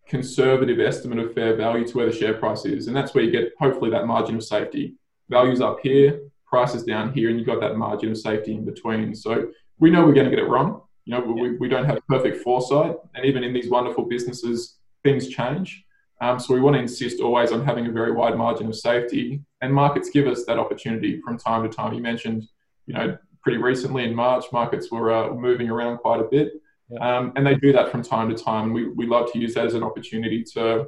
conservative 0.07 0.79
estimate 0.79 1.17
of 1.17 1.33
fair 1.33 1.55
value 1.55 1.85
to 1.85 1.97
where 1.97 2.05
the 2.05 2.15
share 2.15 2.35
price 2.35 2.63
is. 2.63 2.87
And 2.87 2.95
that's 2.95 3.13
where 3.13 3.23
you 3.23 3.31
get 3.31 3.51
hopefully 3.59 3.89
that 3.89 4.05
margin 4.05 4.35
of 4.35 4.43
safety. 4.43 4.93
Values 5.29 5.59
up 5.59 5.79
here, 5.81 6.21
prices 6.45 6.83
down 6.83 7.11
here, 7.11 7.29
and 7.29 7.39
you've 7.39 7.47
got 7.47 7.59
that 7.59 7.75
margin 7.75 8.11
of 8.11 8.17
safety 8.17 8.53
in 8.53 8.63
between. 8.63 9.15
So 9.15 9.49
we 9.79 9.89
know 9.89 10.05
we're 10.05 10.13
going 10.13 10.29
to 10.29 10.35
get 10.35 10.39
it 10.39 10.47
wrong. 10.47 10.81
You 11.05 11.15
know, 11.15 11.21
we, 11.21 11.57
we 11.57 11.67
don't 11.67 11.85
have 11.85 12.05
perfect 12.07 12.43
foresight. 12.43 12.95
And 13.15 13.25
even 13.25 13.43
in 13.43 13.51
these 13.51 13.69
wonderful 13.69 14.05
businesses, 14.05 14.77
things 15.03 15.27
change. 15.27 15.83
Um, 16.19 16.39
so 16.39 16.53
we 16.53 16.59
want 16.59 16.75
to 16.75 16.81
insist 16.81 17.19
always 17.19 17.51
on 17.51 17.63
having 17.63 17.85
a 17.85 17.91
very 17.91 18.11
wide 18.11 18.37
margin 18.37 18.67
of 18.67 18.75
safety. 18.75 19.41
And 19.61 19.73
markets 19.73 20.09
give 20.09 20.27
us 20.27 20.45
that 20.45 20.57
opportunity 20.57 21.21
from 21.21 21.37
time 21.37 21.63
to 21.63 21.69
time. 21.69 21.93
You 21.93 22.01
mentioned, 22.01 22.47
you 22.87 22.93
know, 22.95 23.17
pretty 23.43 23.59
recently 23.59 24.03
in 24.03 24.15
March, 24.15 24.45
markets 24.51 24.91
were 24.91 25.11
uh, 25.11 25.33
moving 25.33 25.69
around 25.69 25.97
quite 25.97 26.19
a 26.19 26.23
bit. 26.23 26.53
Yeah. 26.89 27.17
Um, 27.17 27.33
and 27.35 27.45
they 27.45 27.55
do 27.55 27.71
that 27.73 27.91
from 27.91 28.01
time 28.01 28.29
to 28.29 28.35
time. 28.35 28.73
We, 28.73 28.89
we 28.89 29.05
love 29.05 29.31
to 29.33 29.39
use 29.39 29.53
that 29.53 29.65
as 29.65 29.73
an 29.73 29.83
opportunity 29.83 30.43
to 30.53 30.87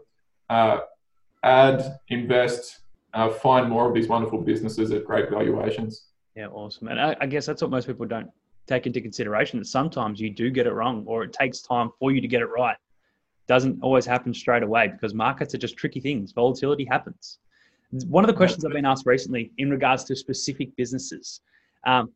uh, 0.49 0.79
add, 1.43 1.99
invest, 2.07 2.79
uh, 3.13 3.29
find 3.29 3.69
more 3.69 3.87
of 3.87 3.93
these 3.93 4.07
wonderful 4.07 4.41
businesses 4.41 4.91
at 4.91 5.05
great 5.05 5.29
valuations. 5.29 6.07
Yeah, 6.35 6.47
awesome. 6.47 6.87
And 6.87 6.99
I, 6.99 7.15
I, 7.19 7.25
guess 7.25 7.45
that's 7.45 7.61
what 7.61 7.71
most 7.71 7.87
people 7.87 8.05
don't 8.05 8.29
take 8.65 8.87
into 8.87 9.01
consideration 9.01 9.59
that 9.59 9.65
sometimes 9.65 10.21
you 10.21 10.29
do 10.29 10.49
get 10.49 10.67
it 10.67 10.73
wrong 10.73 11.03
or 11.07 11.23
it 11.23 11.33
takes 11.33 11.61
time 11.61 11.91
for 11.99 12.11
you 12.11 12.21
to 12.21 12.27
get 12.27 12.41
it 12.41 12.45
right. 12.45 12.77
Doesn't 13.49 13.79
always 13.81 14.05
happen 14.05 14.33
straight 14.33 14.63
away 14.63 14.87
because 14.87 15.13
markets 15.13 15.53
are 15.53 15.57
just 15.57 15.75
tricky 15.75 15.99
things. 15.99 16.31
Volatility 16.31 16.85
happens. 16.85 17.39
One 18.07 18.23
of 18.23 18.29
the 18.29 18.35
questions 18.35 18.63
I've 18.63 18.71
been 18.71 18.85
asked 18.85 19.05
recently 19.05 19.51
in 19.57 19.69
regards 19.69 20.05
to 20.05 20.15
specific 20.15 20.73
businesses, 20.77 21.41
um, 21.85 22.11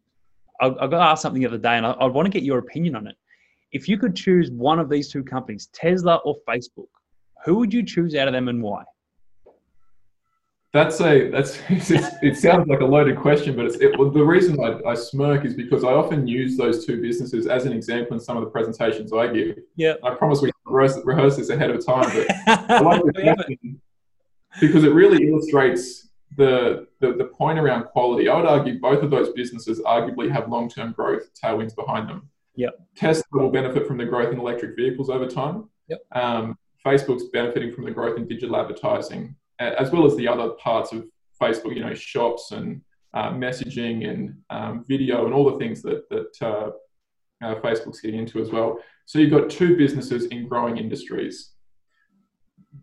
I, 0.62 0.68
I 0.68 0.88
got 0.88 1.12
asked 1.12 1.24
something 1.24 1.42
the 1.42 1.48
other 1.48 1.58
day 1.58 1.75
and 1.75 1.86
I, 1.86 1.92
I 1.92 2.06
want 2.06 2.28
to 2.28 2.32
get 2.32 2.44
your 2.44 2.60
opinion 2.60 2.96
on 2.96 3.08
it 3.08 3.18
if 3.74 3.90
you 3.90 3.98
could 3.98 4.16
choose 4.16 4.52
one 4.52 4.80
of 4.80 4.88
these 4.88 5.10
two 5.10 5.24
companies, 5.24 5.68
Tesla 5.74 6.18
or 6.18 6.38
Facebook, 6.48 6.88
who 7.44 7.56
would 7.56 7.74
you 7.74 7.84
choose 7.84 8.16
out 8.16 8.28
of 8.28 8.34
them 8.34 8.48
and 8.48 8.62
why? 8.62 8.84
That's 10.72 11.02
a 11.02 11.30
that's 11.30 11.60
it 11.70 12.38
sounds 12.38 12.68
like 12.68 12.80
a 12.80 12.86
loaded 12.86 13.18
question, 13.18 13.56
but 13.56 13.66
it's 13.66 13.75
it, 13.75 13.98
well, 14.00 14.10
the 14.10 14.24
reason 14.24 14.58
I, 14.63 14.90
I, 14.90 14.96
smirk 14.96 15.46
is 15.46 15.54
because 15.54 15.84
I 15.84 15.92
often 15.92 16.25
use 16.25 16.58
those 16.58 16.84
two 16.84 17.00
businesses 17.00 17.46
as 17.46 17.66
an 17.66 17.74
example 17.74 18.16
in 18.16 18.20
some 18.20 18.38
of 18.38 18.44
the 18.44 18.50
presentations 18.50 19.13
I 19.13 19.28
give. 19.28 19.60
Yeah, 19.75 19.96
I 20.04 20.16
promise 20.16 20.42
we 20.42 20.52
rehearse, 20.74 21.00
rehearse 21.03 21.38
this 21.38 21.50
ahead 21.50 21.70
of 21.70 21.86
time, 21.86 22.10
but 22.13 22.27
I 22.72 22.80
like 22.80 23.60
because 24.60 24.84
it 24.84 24.94
really 24.94 25.27
illustrates 25.27 26.10
the, 26.36 26.88
the 27.00 27.13
the 27.13 27.25
point 27.25 27.60
around 27.60 27.86
quality. 27.86 28.27
I 28.27 28.36
would 28.36 28.46
argue 28.46 28.80
both 28.80 29.03
of 29.03 29.12
those 29.12 29.32
businesses 29.34 29.80
arguably 29.82 30.32
have 30.32 30.50
long 30.50 30.70
term 30.70 30.92
growth 30.92 31.30
tailwinds 31.42 31.75
behind 31.75 32.10
them. 32.10 32.30
Yep. 32.56 32.74
Tesla 32.96 33.24
will 33.32 33.50
benefit 33.50 33.88
from 33.88 33.98
the 33.98 34.06
growth 34.06 34.32
in 34.32 34.39
electric 34.39 34.75
vehicles 34.75 35.10
over 35.10 35.27
time. 35.27 35.70
Yep. 35.88 36.00
Um, 36.12 36.58
Facebook's 36.86 37.25
benefiting 37.32 37.72
from 37.72 37.86
the 37.86 37.92
growth 37.92 38.18
in 38.18 38.27
digital 38.27 38.56
advertising, 38.58 39.36
as 39.60 39.92
well 39.92 40.06
as 40.06 40.15
the 40.18 40.27
other 40.27 40.50
parts 40.50 40.92
of 40.92 41.06
Facebook, 41.42 41.75
you 41.75 41.84
know, 41.84 41.94
shops 41.94 42.51
and 42.51 42.82
uh, 43.13 43.32
messaging 43.32 44.10
and 44.10 44.36
um, 44.50 44.86
video 44.88 45.25
and 45.25 45.34
all 45.34 45.50
the 45.50 45.58
things 45.58 45.82
that, 45.82 46.08
that 46.10 46.46
uh, 46.46 46.72
uh, 47.44 47.56
Facebook's 47.56 48.00
getting 48.00 48.22
into 48.22 48.42
as 48.42 48.50
well. 48.52 48.80
So 49.06 49.20
you've 49.20 49.32
got 49.32 49.50
two 49.50 49.76
businesses 49.78 50.26
in 50.26 50.48
growing 50.48 50.78
industries. 50.78 51.52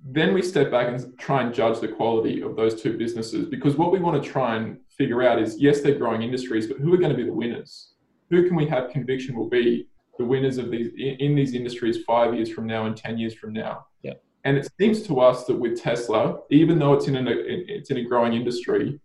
Then 0.04 0.34
we 0.34 0.42
step 0.42 0.70
back 0.70 0.88
and 0.88 1.18
try 1.18 1.42
and 1.42 1.52
judge 1.52 1.80
the 1.80 1.88
quality 1.88 2.42
of 2.42 2.56
those 2.56 2.80
two 2.80 2.96
businesses 2.96 3.46
because 3.46 3.76
what 3.76 3.90
we 3.90 3.98
want 3.98 4.22
to 4.22 4.28
try 4.28 4.56
and 4.56 4.78
figure 4.88 5.22
out 5.22 5.40
is 5.40 5.58
yes, 5.58 5.80
they're 5.80 5.98
growing 5.98 6.22
industries, 6.22 6.66
but 6.66 6.78
who 6.78 6.92
are 6.94 6.98
going 6.98 7.10
to 7.10 7.16
be 7.16 7.24
the 7.24 7.32
winners? 7.32 7.90
who 8.30 8.46
can 8.46 8.56
we 8.56 8.66
have 8.66 8.90
conviction 8.90 9.34
will 9.34 9.48
be 9.48 9.88
the 10.18 10.24
winners 10.24 10.58
of 10.58 10.70
these 10.70 10.90
in 10.96 11.34
these 11.34 11.54
industries 11.54 12.02
five 12.04 12.34
years 12.34 12.50
from 12.50 12.66
now 12.66 12.86
and 12.86 12.96
10 12.96 13.18
years 13.18 13.34
from 13.34 13.52
now 13.52 13.86
yeah 14.02 14.12
and 14.44 14.56
it 14.56 14.68
seems 14.80 15.02
to 15.02 15.20
us 15.20 15.44
that 15.44 15.56
with 15.56 15.80
tesla 15.80 16.38
even 16.50 16.78
though 16.78 16.94
it's 16.94 17.08
in 17.08 17.16
a 17.16 17.24
it's 17.26 17.90
in 17.90 17.98
a 17.98 18.04
growing 18.04 18.32
industry. 18.32 19.00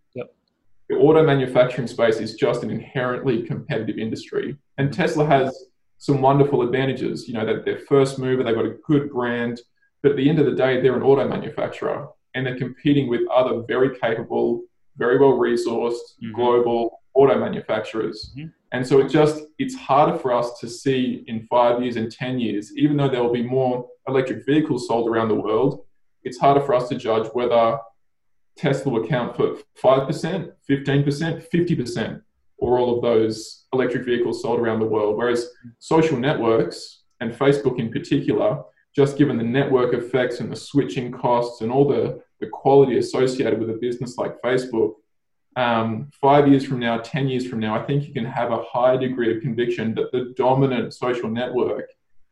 The 0.89 0.95
auto 0.95 1.23
manufacturing 1.23 1.87
space 1.87 2.17
is 2.17 2.35
just 2.35 2.63
an 2.63 2.69
inherently 2.69 3.43
competitive 3.43 3.97
industry 3.97 4.57
and 4.77 4.93
tesla 4.93 5.25
has 5.25 5.65
some 5.97 6.21
wonderful 6.21 6.61
advantages 6.61 7.27
you 7.27 7.33
know 7.33 7.45
that 7.45 7.65
they're 7.65 7.79
first 7.79 8.19
mover 8.19 8.43
they've 8.43 8.55
got 8.55 8.65
a 8.65 8.77
good 8.85 9.09
brand 9.09 9.61
but 10.01 10.11
at 10.11 10.17
the 10.17 10.29
end 10.29 10.39
of 10.39 10.45
the 10.45 10.55
day 10.55 10.81
they're 10.81 10.95
an 10.95 11.03
auto 11.03 11.27
manufacturer 11.27 12.07
and 12.33 12.45
they're 12.45 12.57
competing 12.57 13.07
with 13.07 13.21
other 13.33 13.63
very 13.67 13.97
capable 13.99 14.61
very 14.97 15.17
well 15.17 15.33
resourced 15.33 15.93
mm-hmm. 16.23 16.33
global 16.33 17.01
auto 17.13 17.37
manufacturers 17.37 18.33
mm-hmm. 18.37 18.47
And 18.75 18.85
so 18.85 18.99
it 18.99 19.07
just 19.07 19.43
it's 19.57 19.73
harder 19.73 20.17
for 20.17 20.33
us 20.33 20.59
to 20.59 20.67
see 20.67 21.23
in 21.27 21.47
five 21.47 21.81
years 21.81 21.95
and 21.95 22.11
ten 22.11 22.39
years, 22.39 22.75
even 22.77 22.97
though 22.97 23.07
there 23.07 23.23
will 23.23 23.31
be 23.31 23.41
more 23.41 23.87
electric 24.05 24.45
vehicles 24.45 24.89
sold 24.89 25.07
around 25.07 25.29
the 25.29 25.35
world, 25.35 25.85
it's 26.23 26.37
harder 26.37 26.59
for 26.59 26.75
us 26.75 26.89
to 26.89 26.95
judge 26.95 27.27
whether 27.31 27.77
Tesla 28.57 28.91
will 28.91 29.03
account 29.03 29.35
for 29.35 29.57
five 29.75 30.07
percent, 30.07 30.51
fifteen 30.67 31.03
percent, 31.03 31.43
fifty 31.43 31.75
percent, 31.75 32.21
or 32.57 32.79
all 32.79 32.95
of 32.95 33.01
those 33.01 33.65
electric 33.73 34.05
vehicles 34.05 34.41
sold 34.41 34.59
around 34.59 34.79
the 34.79 34.85
world. 34.85 35.17
Whereas 35.17 35.49
social 35.79 36.17
networks 36.17 37.03
and 37.19 37.33
Facebook 37.33 37.79
in 37.79 37.91
particular, 37.91 38.61
just 38.95 39.17
given 39.17 39.37
the 39.37 39.43
network 39.43 39.93
effects 39.93 40.39
and 40.39 40.51
the 40.51 40.55
switching 40.55 41.11
costs 41.11 41.61
and 41.61 41.71
all 41.71 41.87
the, 41.87 42.21
the 42.39 42.47
quality 42.47 42.97
associated 42.97 43.59
with 43.59 43.69
a 43.69 43.73
business 43.73 44.17
like 44.17 44.41
Facebook, 44.41 44.93
um, 45.57 46.09
five 46.13 46.47
years 46.47 46.65
from 46.65 46.79
now, 46.79 46.97
10 46.97 47.27
years 47.27 47.47
from 47.47 47.59
now, 47.59 47.79
I 47.79 47.85
think 47.85 48.07
you 48.07 48.13
can 48.13 48.25
have 48.25 48.51
a 48.51 48.63
high 48.63 48.97
degree 48.97 49.35
of 49.35 49.41
conviction 49.41 49.95
that 49.95 50.11
the 50.11 50.33
dominant 50.37 50.93
social 50.93 51.29
network 51.29 51.89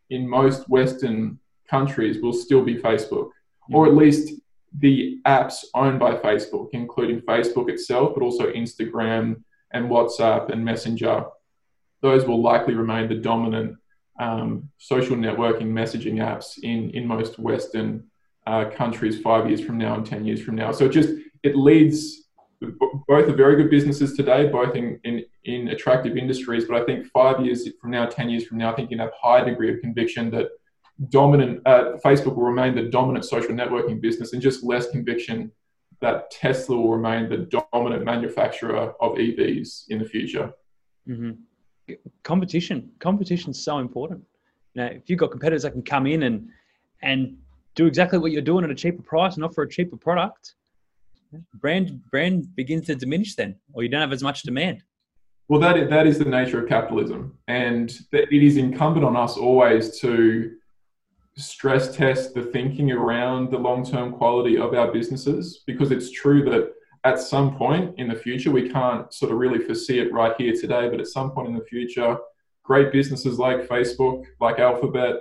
in 0.09 0.27
most 0.27 0.69
Western 0.69 1.39
countries 1.69 2.21
will 2.21 2.33
still 2.33 2.63
be 2.63 2.75
Facebook, 2.75 3.29
or 3.71 3.87
at 3.87 3.95
least 3.95 4.33
the 4.79 5.19
apps 5.27 5.65
owned 5.73 5.99
by 5.99 6.15
Facebook, 6.15 6.69
including 6.73 7.21
Facebook 7.21 7.69
itself, 7.69 8.13
but 8.15 8.23
also 8.23 8.51
Instagram 8.51 9.43
and 9.71 9.89
WhatsApp 9.89 10.51
and 10.51 10.63
Messenger. 10.63 11.25
Those 12.01 12.25
will 12.25 12.41
likely 12.41 12.73
remain 12.73 13.07
the 13.07 13.15
dominant 13.15 13.77
um, 14.19 14.69
social 14.77 15.15
networking 15.15 15.71
messaging 15.71 16.15
apps 16.15 16.59
in, 16.61 16.89
in 16.91 17.07
most 17.07 17.39
Western 17.39 18.05
uh, 18.45 18.65
countries 18.65 19.21
five 19.21 19.47
years 19.47 19.63
from 19.63 19.77
now 19.77 19.95
and 19.95 20.05
10 20.05 20.25
years 20.25 20.41
from 20.41 20.55
now. 20.55 20.71
So 20.71 20.85
it 20.85 20.91
just, 20.91 21.09
it 21.43 21.55
leads 21.55 22.23
both 23.07 23.29
are 23.29 23.35
very 23.35 23.55
good 23.55 23.69
businesses 23.69 24.15
today, 24.15 24.47
both 24.47 24.75
in, 24.75 24.99
in, 25.03 25.25
in 25.45 25.69
attractive 25.69 26.17
industries. 26.17 26.65
But 26.65 26.81
I 26.81 26.85
think 26.85 27.07
five 27.07 27.43
years 27.45 27.67
from 27.79 27.91
now, 27.91 28.05
10 28.05 28.29
years 28.29 28.45
from 28.45 28.57
now, 28.57 28.71
I 28.71 28.75
think 28.75 28.89
you 28.89 28.97
can 28.97 29.05
have 29.05 29.13
high 29.21 29.43
degree 29.43 29.73
of 29.73 29.81
conviction 29.81 30.31
that 30.31 30.49
dominant 31.09 31.61
uh, 31.65 31.93
Facebook 32.03 32.35
will 32.35 32.43
remain 32.43 32.75
the 32.75 32.83
dominant 32.83 33.25
social 33.25 33.51
networking 33.51 33.99
business 33.99 34.33
and 34.33 34.41
just 34.41 34.63
less 34.63 34.89
conviction 34.89 35.51
that 36.01 36.29
Tesla 36.31 36.75
will 36.75 36.91
remain 36.91 37.29
the 37.29 37.49
dominant 37.71 38.03
manufacturer 38.03 38.93
of 38.99 39.15
EVs 39.15 39.85
in 39.89 39.99
the 39.99 40.05
future. 40.05 40.51
Mm-hmm. 41.07 41.93
Competition, 42.23 42.91
competition 42.99 43.51
is 43.51 43.63
so 43.63 43.79
important. 43.79 44.21
Now, 44.75 44.87
if 44.87 45.09
you've 45.09 45.19
got 45.19 45.31
competitors 45.31 45.63
that 45.63 45.71
can 45.71 45.83
come 45.83 46.07
in 46.07 46.23
and 46.23 46.49
and 47.01 47.37
do 47.75 47.85
exactly 47.85 48.19
what 48.19 48.31
you're 48.31 48.41
doing 48.41 48.63
at 48.63 48.69
a 48.69 48.75
cheaper 48.75 49.01
price 49.01 49.35
and 49.35 49.43
offer 49.43 49.63
a 49.63 49.69
cheaper 49.69 49.97
product, 49.97 50.55
brand 51.55 52.01
brand 52.09 52.55
begins 52.55 52.85
to 52.87 52.95
diminish 52.95 53.35
then, 53.35 53.55
or 53.73 53.83
you 53.83 53.89
don't 53.89 54.01
have 54.01 54.13
as 54.13 54.23
much 54.23 54.43
demand. 54.43 54.83
Well, 55.49 55.59
that 55.59 55.77
is, 55.77 55.89
that 55.89 56.07
is 56.07 56.17
the 56.17 56.25
nature 56.25 56.63
of 56.63 56.69
capitalism, 56.69 57.37
and 57.47 57.93
it 58.11 58.43
is 58.43 58.57
incumbent 58.57 59.05
on 59.05 59.15
us 59.15 59.37
always 59.37 59.99
to 59.99 60.55
stress 61.37 61.95
test 61.95 62.33
the 62.33 62.43
thinking 62.43 62.91
around 62.91 63.51
the 63.51 63.57
long 63.57 63.85
term 63.85 64.13
quality 64.13 64.57
of 64.57 64.73
our 64.73 64.91
businesses 64.91 65.63
because 65.65 65.91
it's 65.91 66.11
true 66.11 66.43
that 66.45 66.73
at 67.05 67.19
some 67.19 67.57
point 67.57 67.93
in 67.97 68.07
the 68.07 68.15
future, 68.15 68.51
we 68.51 68.69
can't 68.69 69.13
sort 69.13 69.31
of 69.31 69.37
really 69.37 69.59
foresee 69.59 69.99
it 69.99 70.13
right 70.13 70.33
here 70.37 70.53
today, 70.53 70.87
but 70.89 71.01
at 71.01 71.07
some 71.07 71.31
point 71.31 71.49
in 71.49 71.53
the 71.53 71.65
future, 71.65 72.17
great 72.63 72.93
businesses 72.93 73.37
like 73.37 73.67
Facebook, 73.67 74.23
like 74.39 74.59
Alphabet, 74.59 75.15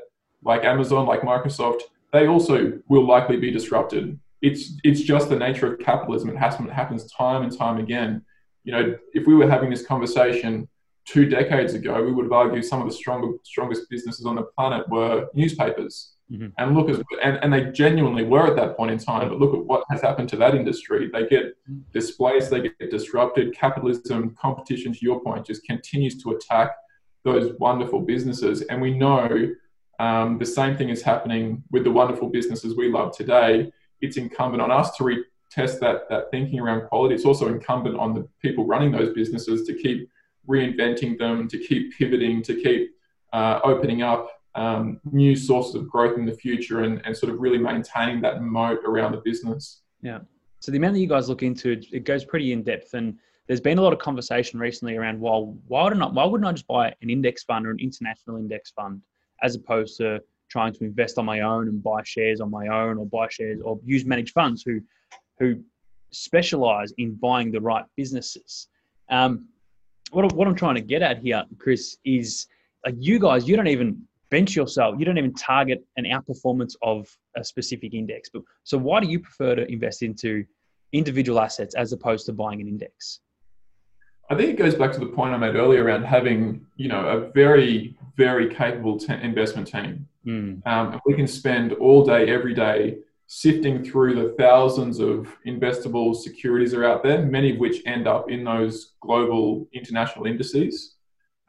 like 0.44 0.64
Amazon, 0.64 1.06
like 1.06 1.22
Microsoft, 1.22 1.80
they 2.12 2.28
also 2.28 2.78
will 2.88 3.06
likely 3.06 3.36
be 3.36 3.50
disrupted 3.50 4.18
it's 4.42 4.72
it's 4.82 5.00
just 5.00 5.28
the 5.28 5.38
nature 5.38 5.72
of 5.72 5.78
capitalism. 5.78 6.28
It 6.28 6.36
happens 6.36 6.68
it 6.68 6.74
happens 6.74 7.10
time 7.12 7.42
and 7.42 7.56
time 7.56 7.78
again. 7.78 8.22
You 8.64 8.72
know, 8.72 8.94
if 9.14 9.26
we 9.26 9.34
were 9.34 9.48
having 9.48 9.70
this 9.70 9.86
conversation 9.86 10.68
two 11.04 11.26
decades 11.28 11.74
ago, 11.74 12.02
we 12.02 12.12
would 12.12 12.24
have 12.24 12.32
argued 12.32 12.64
some 12.64 12.80
of 12.80 12.88
the 12.88 12.94
stronger, 12.94 13.36
strongest 13.42 13.88
businesses 13.90 14.26
on 14.26 14.36
the 14.36 14.42
planet 14.42 14.88
were 14.88 15.28
newspapers. 15.34 16.14
Mm-hmm. 16.30 16.48
And 16.58 16.74
look, 16.74 16.88
as, 16.88 17.02
and, 17.22 17.38
and 17.42 17.52
they 17.52 17.70
genuinely 17.72 18.24
were 18.24 18.46
at 18.46 18.56
that 18.56 18.76
point 18.76 18.90
in 18.90 18.98
time. 18.98 19.28
But 19.28 19.38
look 19.38 19.54
at 19.54 19.64
what 19.64 19.84
has 19.90 20.00
happened 20.00 20.28
to 20.30 20.36
that 20.36 20.54
industry. 20.54 21.10
They 21.12 21.26
get 21.26 21.56
displaced, 21.92 22.50
they 22.50 22.62
get 22.62 22.90
disrupted. 22.90 23.54
Capitalism, 23.54 24.34
competition, 24.40 24.92
to 24.92 24.98
your 25.02 25.20
point, 25.20 25.46
just 25.46 25.64
continues 25.64 26.22
to 26.22 26.30
attack 26.30 26.70
those 27.24 27.52
wonderful 27.58 28.00
businesses. 28.00 28.62
And 28.62 28.80
we 28.80 28.94
know 28.94 29.50
um, 29.98 30.38
the 30.38 30.46
same 30.46 30.76
thing 30.76 30.88
is 30.88 31.02
happening 31.02 31.62
with 31.70 31.84
the 31.84 31.90
wonderful 31.90 32.28
businesses 32.28 32.76
we 32.76 32.90
love 32.90 33.14
today 33.14 33.70
it's 34.02 34.16
incumbent 34.16 34.60
on 34.60 34.70
us 34.70 34.94
to 34.96 35.04
retest 35.04 35.80
that 35.80 36.08
that 36.10 36.30
thinking 36.30 36.60
around 36.60 36.88
quality. 36.88 37.14
It's 37.14 37.24
also 37.24 37.48
incumbent 37.48 37.96
on 37.96 38.12
the 38.12 38.28
people 38.42 38.66
running 38.66 38.90
those 38.90 39.14
businesses 39.14 39.66
to 39.66 39.74
keep 39.74 40.10
reinventing 40.48 41.18
them, 41.18 41.48
to 41.48 41.58
keep 41.58 41.96
pivoting, 41.96 42.42
to 42.42 42.60
keep 42.60 42.94
uh, 43.32 43.60
opening 43.64 44.02
up 44.02 44.28
um, 44.54 45.00
new 45.10 45.34
sources 45.34 45.74
of 45.74 45.88
growth 45.88 46.18
in 46.18 46.26
the 46.26 46.34
future, 46.34 46.82
and, 46.82 47.00
and 47.04 47.16
sort 47.16 47.32
of 47.32 47.40
really 47.40 47.58
maintaining 47.58 48.20
that 48.22 48.42
moat 48.42 48.80
around 48.84 49.12
the 49.12 49.22
business. 49.24 49.82
Yeah. 50.02 50.20
So 50.60 50.70
the 50.70 50.78
amount 50.78 50.94
that 50.94 51.00
you 51.00 51.08
guys 51.08 51.28
look 51.28 51.42
into 51.42 51.80
it, 51.92 52.04
goes 52.04 52.24
pretty 52.24 52.52
in 52.52 52.62
depth, 52.62 52.94
and 52.94 53.18
there's 53.46 53.60
been 53.60 53.78
a 53.78 53.82
lot 53.82 53.92
of 53.92 53.98
conversation 53.98 54.60
recently 54.60 54.96
around 54.96 55.18
well, 55.20 55.56
why 55.66 55.84
would 55.84 55.96
not? 55.96 56.14
Why 56.14 56.24
wouldn't 56.24 56.48
I 56.48 56.52
just 56.52 56.66
buy 56.66 56.94
an 57.02 57.10
index 57.10 57.42
fund 57.42 57.66
or 57.66 57.70
an 57.70 57.80
international 57.80 58.36
index 58.36 58.70
fund 58.70 59.02
as 59.42 59.56
opposed 59.56 59.96
to 59.98 60.20
trying 60.48 60.72
to 60.74 60.84
invest 60.84 61.18
on 61.18 61.24
my 61.24 61.40
own 61.40 61.68
and 61.68 61.82
buy 61.82 62.02
shares 62.04 62.40
on 62.40 62.50
my 62.50 62.68
own 62.68 62.98
or 62.98 63.06
buy 63.06 63.26
shares 63.28 63.60
or 63.64 63.80
use 63.84 64.04
managed 64.04 64.32
funds 64.32 64.62
who 64.62 64.80
who 65.38 65.56
specialize 66.12 66.92
in 66.98 67.14
buying 67.14 67.50
the 67.50 67.60
right 67.60 67.84
businesses. 67.96 68.68
Um, 69.08 69.48
what, 70.12 70.32
what 70.34 70.46
I'm 70.46 70.54
trying 70.54 70.76
to 70.76 70.80
get 70.80 71.02
at 71.02 71.18
here, 71.18 71.42
Chris, 71.58 71.96
is 72.04 72.46
like 72.84 72.94
you 72.98 73.18
guys, 73.18 73.48
you 73.48 73.56
don't 73.56 73.66
even 73.66 74.02
bench 74.30 74.54
yourself, 74.54 74.96
you 74.98 75.04
don't 75.04 75.18
even 75.18 75.34
target 75.34 75.84
an 75.96 76.04
outperformance 76.04 76.74
of 76.82 77.08
a 77.36 77.44
specific 77.44 77.94
index. 77.94 78.28
But 78.32 78.42
so 78.64 78.78
why 78.78 79.00
do 79.00 79.08
you 79.08 79.18
prefer 79.18 79.54
to 79.54 79.70
invest 79.70 80.02
into 80.02 80.44
individual 80.92 81.40
assets 81.40 81.74
as 81.74 81.92
opposed 81.92 82.26
to 82.26 82.32
buying 82.32 82.60
an 82.60 82.68
index? 82.68 83.20
I 84.30 84.36
think 84.36 84.50
it 84.50 84.56
goes 84.56 84.74
back 84.74 84.92
to 84.92 85.00
the 85.00 85.06
point 85.06 85.34
I 85.34 85.36
made 85.36 85.56
earlier 85.56 85.84
around 85.84 86.04
having, 86.04 86.64
you 86.76 86.88
know, 86.88 87.06
a 87.06 87.30
very, 87.32 87.96
very 88.16 88.54
capable 88.54 88.98
te- 88.98 89.20
investment 89.20 89.66
team. 89.68 90.08
Mm. 90.26 90.66
Um, 90.66 91.00
we 91.04 91.14
can 91.14 91.26
spend 91.26 91.72
all 91.72 92.04
day, 92.04 92.30
every 92.30 92.54
day 92.54 92.98
sifting 93.34 93.82
through 93.82 94.14
the 94.14 94.34
thousands 94.34 95.00
of 95.00 95.26
investable 95.46 96.14
securities 96.14 96.70
that 96.72 96.80
are 96.80 96.84
out 96.84 97.02
there, 97.02 97.22
many 97.22 97.54
of 97.54 97.58
which 97.58 97.80
end 97.86 98.06
up 98.06 98.30
in 98.30 98.44
those 98.44 98.92
global 99.00 99.66
international 99.72 100.26
indices. 100.26 100.96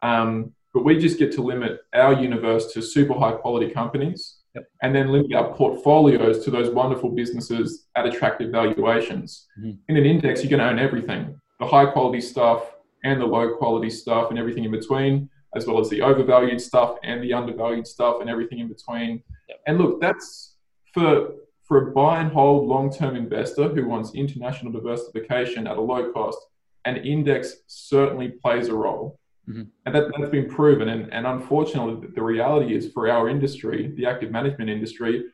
Um, 0.02 0.54
but 0.74 0.86
we 0.86 0.98
just 0.98 1.20
get 1.20 1.34
to 1.34 1.42
limit 1.42 1.82
our 1.94 2.13
universe 2.13 2.72
to 2.72 2.82
super 2.82 3.13
high 3.13 3.34
quality 3.34 3.70
companies 3.70 4.38
yep. 4.56 4.63
and 4.82 4.96
then 4.96 5.10
limit 5.10 5.34
our 5.34 5.54
portfolios 5.56 6.46
to 6.46 6.52
those 6.52 6.70
wonderful 6.70 7.10
businesses 7.10 7.88
at 7.98 8.06
attractive 8.06 8.50
valuations. 8.50 9.46
Mm-hmm. 9.60 9.72
In 9.90 9.98
an 9.98 10.06
index, 10.06 10.42
you 10.42 10.48
can 10.48 10.62
own 10.62 10.80
everything 10.80 11.36
the 11.60 11.68
high 11.68 11.86
quality 11.86 12.22
stuff 12.22 12.75
and 13.04 13.20
the 13.20 13.25
low 13.25 13.58
quality 13.58 13.90
stuff 13.90 14.30
and 14.30 14.40
everything 14.40 14.63
in 14.63 14.72
between, 14.72 15.30
as 15.54 15.68
well 15.68 15.82
as 15.82 15.90
the 15.90 16.02
overvalued 16.02 16.62
stuff 16.62 16.96
and 17.04 17.22
the 17.22 17.34
undervalued 17.34 17.86
stuff 17.86 18.22
and 18.22 18.30
everything 18.30 18.60
in 18.60 18.70
between. 18.70 19.22
Yep. 19.50 19.60
And 19.68 19.78
look, 19.78 20.00
that's 20.00 20.56
for 20.94 21.34
for 21.74 21.89
a 21.89 21.92
buy 21.92 22.22
and 22.22 22.32
hold 22.32 22.68
long 22.68 22.94
term 22.94 23.15
investor 23.15 23.68
who 23.68 23.88
wants 23.88 24.13
international 24.13 24.72
diversification 24.72 25.65
at 25.65 25.75
a 25.75 25.82
low 25.82 26.12
cost, 26.12 26.38
an 26.86 26.98
index 26.98 27.56
certainly 27.65 28.30
plays 28.30 28.68
a 28.68 28.75
role. 28.75 29.20
Mm-hmm. 29.50 29.63
And 29.88 29.96
that, 29.96 30.12
has 30.20 30.30
been 30.30 30.48
proven. 30.48 30.89
And, 30.89 31.12
and 31.12 31.25
unfortunately, 31.25 32.10
the 32.13 32.22
reality 32.22 32.75
is 32.75 32.92
for 32.92 33.10
our 33.10 33.27
industry, 33.27 33.92
the 33.98 34.06
active 34.06 34.30
management 34.30 34.70
industry, 34.70 35.25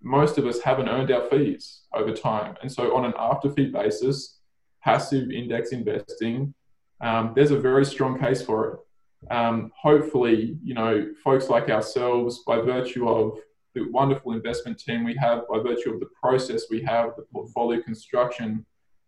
most 0.00 0.38
of 0.38 0.46
us 0.46 0.62
haven't 0.62 0.88
earned 0.88 1.10
our 1.10 1.28
fees 1.28 1.80
over 1.92 2.14
time. 2.14 2.54
And 2.62 2.70
so, 2.70 2.96
on 2.96 3.04
an 3.04 3.12
after 3.18 3.50
fee 3.50 3.66
basis, 3.66 4.38
passive 4.84 5.32
index 5.32 5.72
investing, 5.72 6.54
um, 7.00 7.32
there's 7.34 7.50
a 7.50 7.58
very 7.58 7.84
strong 7.84 8.16
case 8.16 8.42
for 8.42 8.68
it. 8.68 9.32
Um, 9.34 9.72
hopefully, 9.76 10.56
you 10.62 10.74
know, 10.74 11.08
folks 11.24 11.48
like 11.48 11.68
ourselves, 11.68 12.44
by 12.46 12.60
virtue 12.60 13.08
of 13.08 13.40
the 13.74 13.88
wonderful 13.90 14.32
investment 14.32 14.78
team 14.78 15.04
we 15.04 15.16
have, 15.16 15.46
by 15.48 15.58
virtue 15.58 15.92
of 15.92 16.00
the 16.00 16.08
process 16.20 16.64
we 16.70 16.82
have, 16.82 17.10
the 17.16 17.22
portfolio 17.32 17.80
construction 17.82 18.64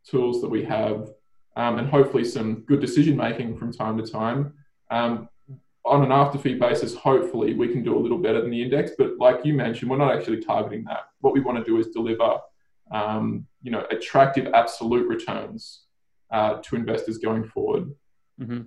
tools 0.09 0.41
that 0.41 0.49
we 0.49 0.65
have, 0.65 1.11
um, 1.57 1.79
and 1.79 1.89
hopefully 1.89 2.25
some 2.25 2.61
good 2.61 2.81
decision 2.81 3.17
making 3.17 3.57
from 3.57 3.73
time 3.73 3.97
to 3.99 4.11
time. 4.11 4.55
Um, 4.91 5.29
on 5.85 6.05
an 6.05 6.13
after 6.13 6.39
fee 6.39 6.55
basis, 6.55 6.95
hopefully 6.95 7.55
we 7.55 7.69
can 7.69 7.83
do 7.83 7.97
a 7.97 8.01
little 8.01 8.19
better 8.19 8.41
than 8.41 8.51
the 8.51 8.63
index. 8.63 8.93
But 8.97 9.19
like 9.19 9.45
you 9.45 9.55
mentioned, 9.55 9.91
we're 9.91 9.97
not 9.97 10.17
actually 10.17 10.41
targeting 10.41 10.85
that. 10.85 11.09
What 11.21 11.35
we 11.35 11.41
want 11.41 11.59
to 11.59 11.65
do 11.65 11.79
is 11.79 11.89
deliver, 11.89 12.39
um, 12.93 13.47
you 13.63 13.73
know, 13.73 13.85
attractive 13.91 14.53
absolute 14.55 15.09
returns 15.09 15.87
uh, 16.31 16.61
to 16.63 16.77
investors 16.77 17.19
going 17.19 17.45
forward. 17.45 17.93
Mm-hmm. 18.41 18.63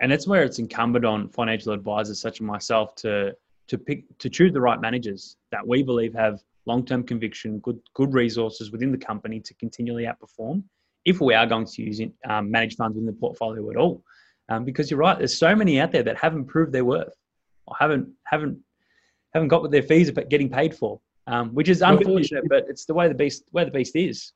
And 0.00 0.12
that's 0.12 0.26
where 0.26 0.42
it's 0.42 0.58
incumbent 0.58 1.04
on 1.04 1.28
financial 1.28 1.72
advisors 1.72 2.20
such 2.20 2.36
as 2.36 2.40
myself 2.42 2.94
to 2.96 3.34
to 3.68 3.78
pick 3.78 4.04
to 4.18 4.30
choose 4.30 4.52
the 4.52 4.60
right 4.60 4.80
managers 4.80 5.36
that 5.50 5.66
we 5.66 5.82
believe 5.82 6.14
have 6.14 6.40
long-term 6.66 7.04
conviction, 7.04 7.58
good 7.60 7.80
good 7.94 8.12
resources 8.12 8.70
within 8.70 8.92
the 8.92 8.98
company 8.98 9.40
to 9.40 9.54
continually 9.54 10.04
outperform. 10.04 10.62
If 11.04 11.20
we 11.20 11.34
are 11.34 11.46
going 11.46 11.66
to 11.66 11.82
use 11.82 12.00
um, 12.28 12.50
managed 12.50 12.76
funds 12.76 12.98
in 12.98 13.06
the 13.06 13.12
portfolio 13.12 13.70
at 13.70 13.76
all, 13.76 14.02
um, 14.48 14.64
because 14.64 14.90
you're 14.90 15.00
right, 15.00 15.16
there's 15.18 15.36
so 15.36 15.54
many 15.54 15.80
out 15.80 15.92
there 15.92 16.02
that 16.02 16.16
haven't 16.16 16.46
proved 16.46 16.72
their 16.72 16.84
worth 16.84 17.14
or 17.66 17.76
haven't 17.78 18.08
haven't 18.24 18.58
haven't 19.34 19.48
got 19.48 19.62
what 19.62 19.70
their 19.70 19.82
fees 19.82 20.08
are 20.08 20.12
getting 20.12 20.48
paid 20.48 20.74
for, 20.74 21.00
um, 21.26 21.50
which 21.50 21.68
is 21.68 21.82
unfortunate, 21.82 22.44
but 22.48 22.64
it's 22.68 22.86
the 22.86 22.94
way 22.94 23.08
the 23.08 23.14
beast 23.14 23.44
where 23.50 23.64
the 23.64 23.70
beast 23.70 23.96
is. 23.96 24.32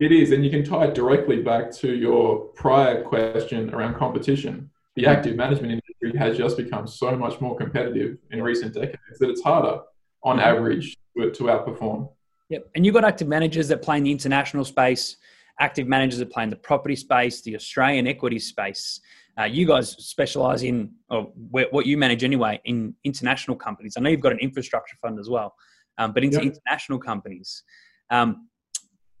It 0.00 0.10
is, 0.10 0.32
and 0.32 0.44
you 0.44 0.50
can 0.50 0.64
tie 0.64 0.86
it 0.86 0.94
directly 0.94 1.42
back 1.42 1.70
to 1.76 1.94
your 1.94 2.46
prior 2.56 3.02
question 3.02 3.72
around 3.72 3.94
competition. 3.94 4.68
The 4.96 5.06
active 5.06 5.36
management 5.36 5.81
industry 6.02 6.18
has 6.18 6.36
just 6.36 6.56
become 6.56 6.86
so 6.86 7.16
much 7.16 7.40
more 7.40 7.56
competitive 7.56 8.18
in 8.30 8.42
recent 8.42 8.74
decades 8.74 9.18
that 9.20 9.30
it's 9.30 9.42
harder, 9.42 9.80
on 10.22 10.40
average, 10.40 10.96
to, 11.16 11.30
to 11.30 11.44
outperform. 11.44 12.10
Yep, 12.48 12.70
and 12.74 12.84
you've 12.84 12.94
got 12.94 13.04
active 13.04 13.28
managers 13.28 13.68
that 13.68 13.82
play 13.82 13.96
in 13.96 14.02
the 14.02 14.10
international 14.10 14.64
space, 14.64 15.16
active 15.60 15.86
managers 15.86 16.18
that 16.18 16.30
play 16.30 16.42
in 16.42 16.50
the 16.50 16.56
property 16.56 16.96
space, 16.96 17.40
the 17.42 17.54
Australian 17.54 18.06
equity 18.06 18.38
space. 18.38 19.00
Uh, 19.40 19.44
you 19.44 19.66
guys 19.66 19.92
specialize 19.92 20.62
in, 20.62 20.92
or 21.08 21.22
what 21.50 21.86
you 21.86 21.96
manage 21.96 22.22
anyway, 22.22 22.60
in 22.66 22.94
international 23.04 23.56
companies. 23.56 23.94
I 23.96 24.00
know 24.00 24.10
you've 24.10 24.20
got 24.20 24.32
an 24.32 24.38
infrastructure 24.40 24.96
fund 25.00 25.18
as 25.18 25.30
well, 25.30 25.54
um, 25.96 26.12
but 26.12 26.22
into 26.22 26.44
yep. 26.44 26.54
international 26.54 26.98
companies. 26.98 27.62
Um, 28.10 28.48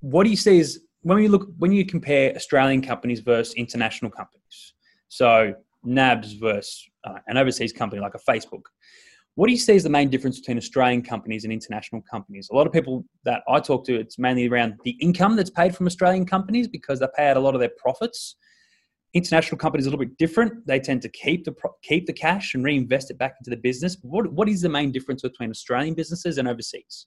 what 0.00 0.24
do 0.24 0.30
you 0.30 0.36
see 0.36 0.58
is 0.58 0.82
when 1.00 1.18
you 1.22 1.28
look 1.30 1.48
when 1.58 1.72
you 1.72 1.86
compare 1.86 2.34
Australian 2.36 2.82
companies 2.82 3.20
versus 3.20 3.54
international 3.54 4.10
companies? 4.10 4.74
So 5.08 5.54
NABs 5.84 6.34
versus 6.34 6.88
uh, 7.04 7.18
an 7.26 7.36
overseas 7.36 7.72
company 7.72 8.00
like 8.00 8.14
a 8.14 8.30
Facebook. 8.30 8.62
What 9.34 9.46
do 9.46 9.52
you 9.52 9.58
see 9.58 9.74
as 9.74 9.82
the 9.82 9.88
main 9.88 10.10
difference 10.10 10.38
between 10.38 10.58
Australian 10.58 11.02
companies 11.02 11.44
and 11.44 11.52
international 11.52 12.02
companies? 12.02 12.50
A 12.52 12.54
lot 12.54 12.66
of 12.66 12.72
people 12.72 13.04
that 13.24 13.42
I 13.48 13.60
talk 13.60 13.84
to, 13.86 13.94
it's 13.94 14.18
mainly 14.18 14.46
around 14.46 14.74
the 14.84 14.90
income 15.00 15.36
that's 15.36 15.48
paid 15.48 15.74
from 15.74 15.86
Australian 15.86 16.26
companies 16.26 16.68
because 16.68 17.00
they 17.00 17.06
pay 17.16 17.30
out 17.30 17.38
a 17.38 17.40
lot 17.40 17.54
of 17.54 17.60
their 17.60 17.72
profits. 17.78 18.36
International 19.14 19.56
companies 19.58 19.86
are 19.86 19.90
a 19.90 19.92
little 19.92 20.04
bit 20.04 20.18
different. 20.18 20.66
They 20.66 20.80
tend 20.80 21.00
to 21.02 21.08
keep 21.08 21.44
the 21.44 21.54
keep 21.82 22.06
the 22.06 22.12
cash 22.12 22.54
and 22.54 22.64
reinvest 22.64 23.10
it 23.10 23.18
back 23.18 23.34
into 23.40 23.50
the 23.50 23.56
business. 23.56 23.96
What 24.02 24.30
what 24.32 24.48
is 24.48 24.62
the 24.62 24.68
main 24.68 24.92
difference 24.92 25.22
between 25.22 25.50
Australian 25.50 25.94
businesses 25.94 26.38
and 26.38 26.46
overseas? 26.46 27.06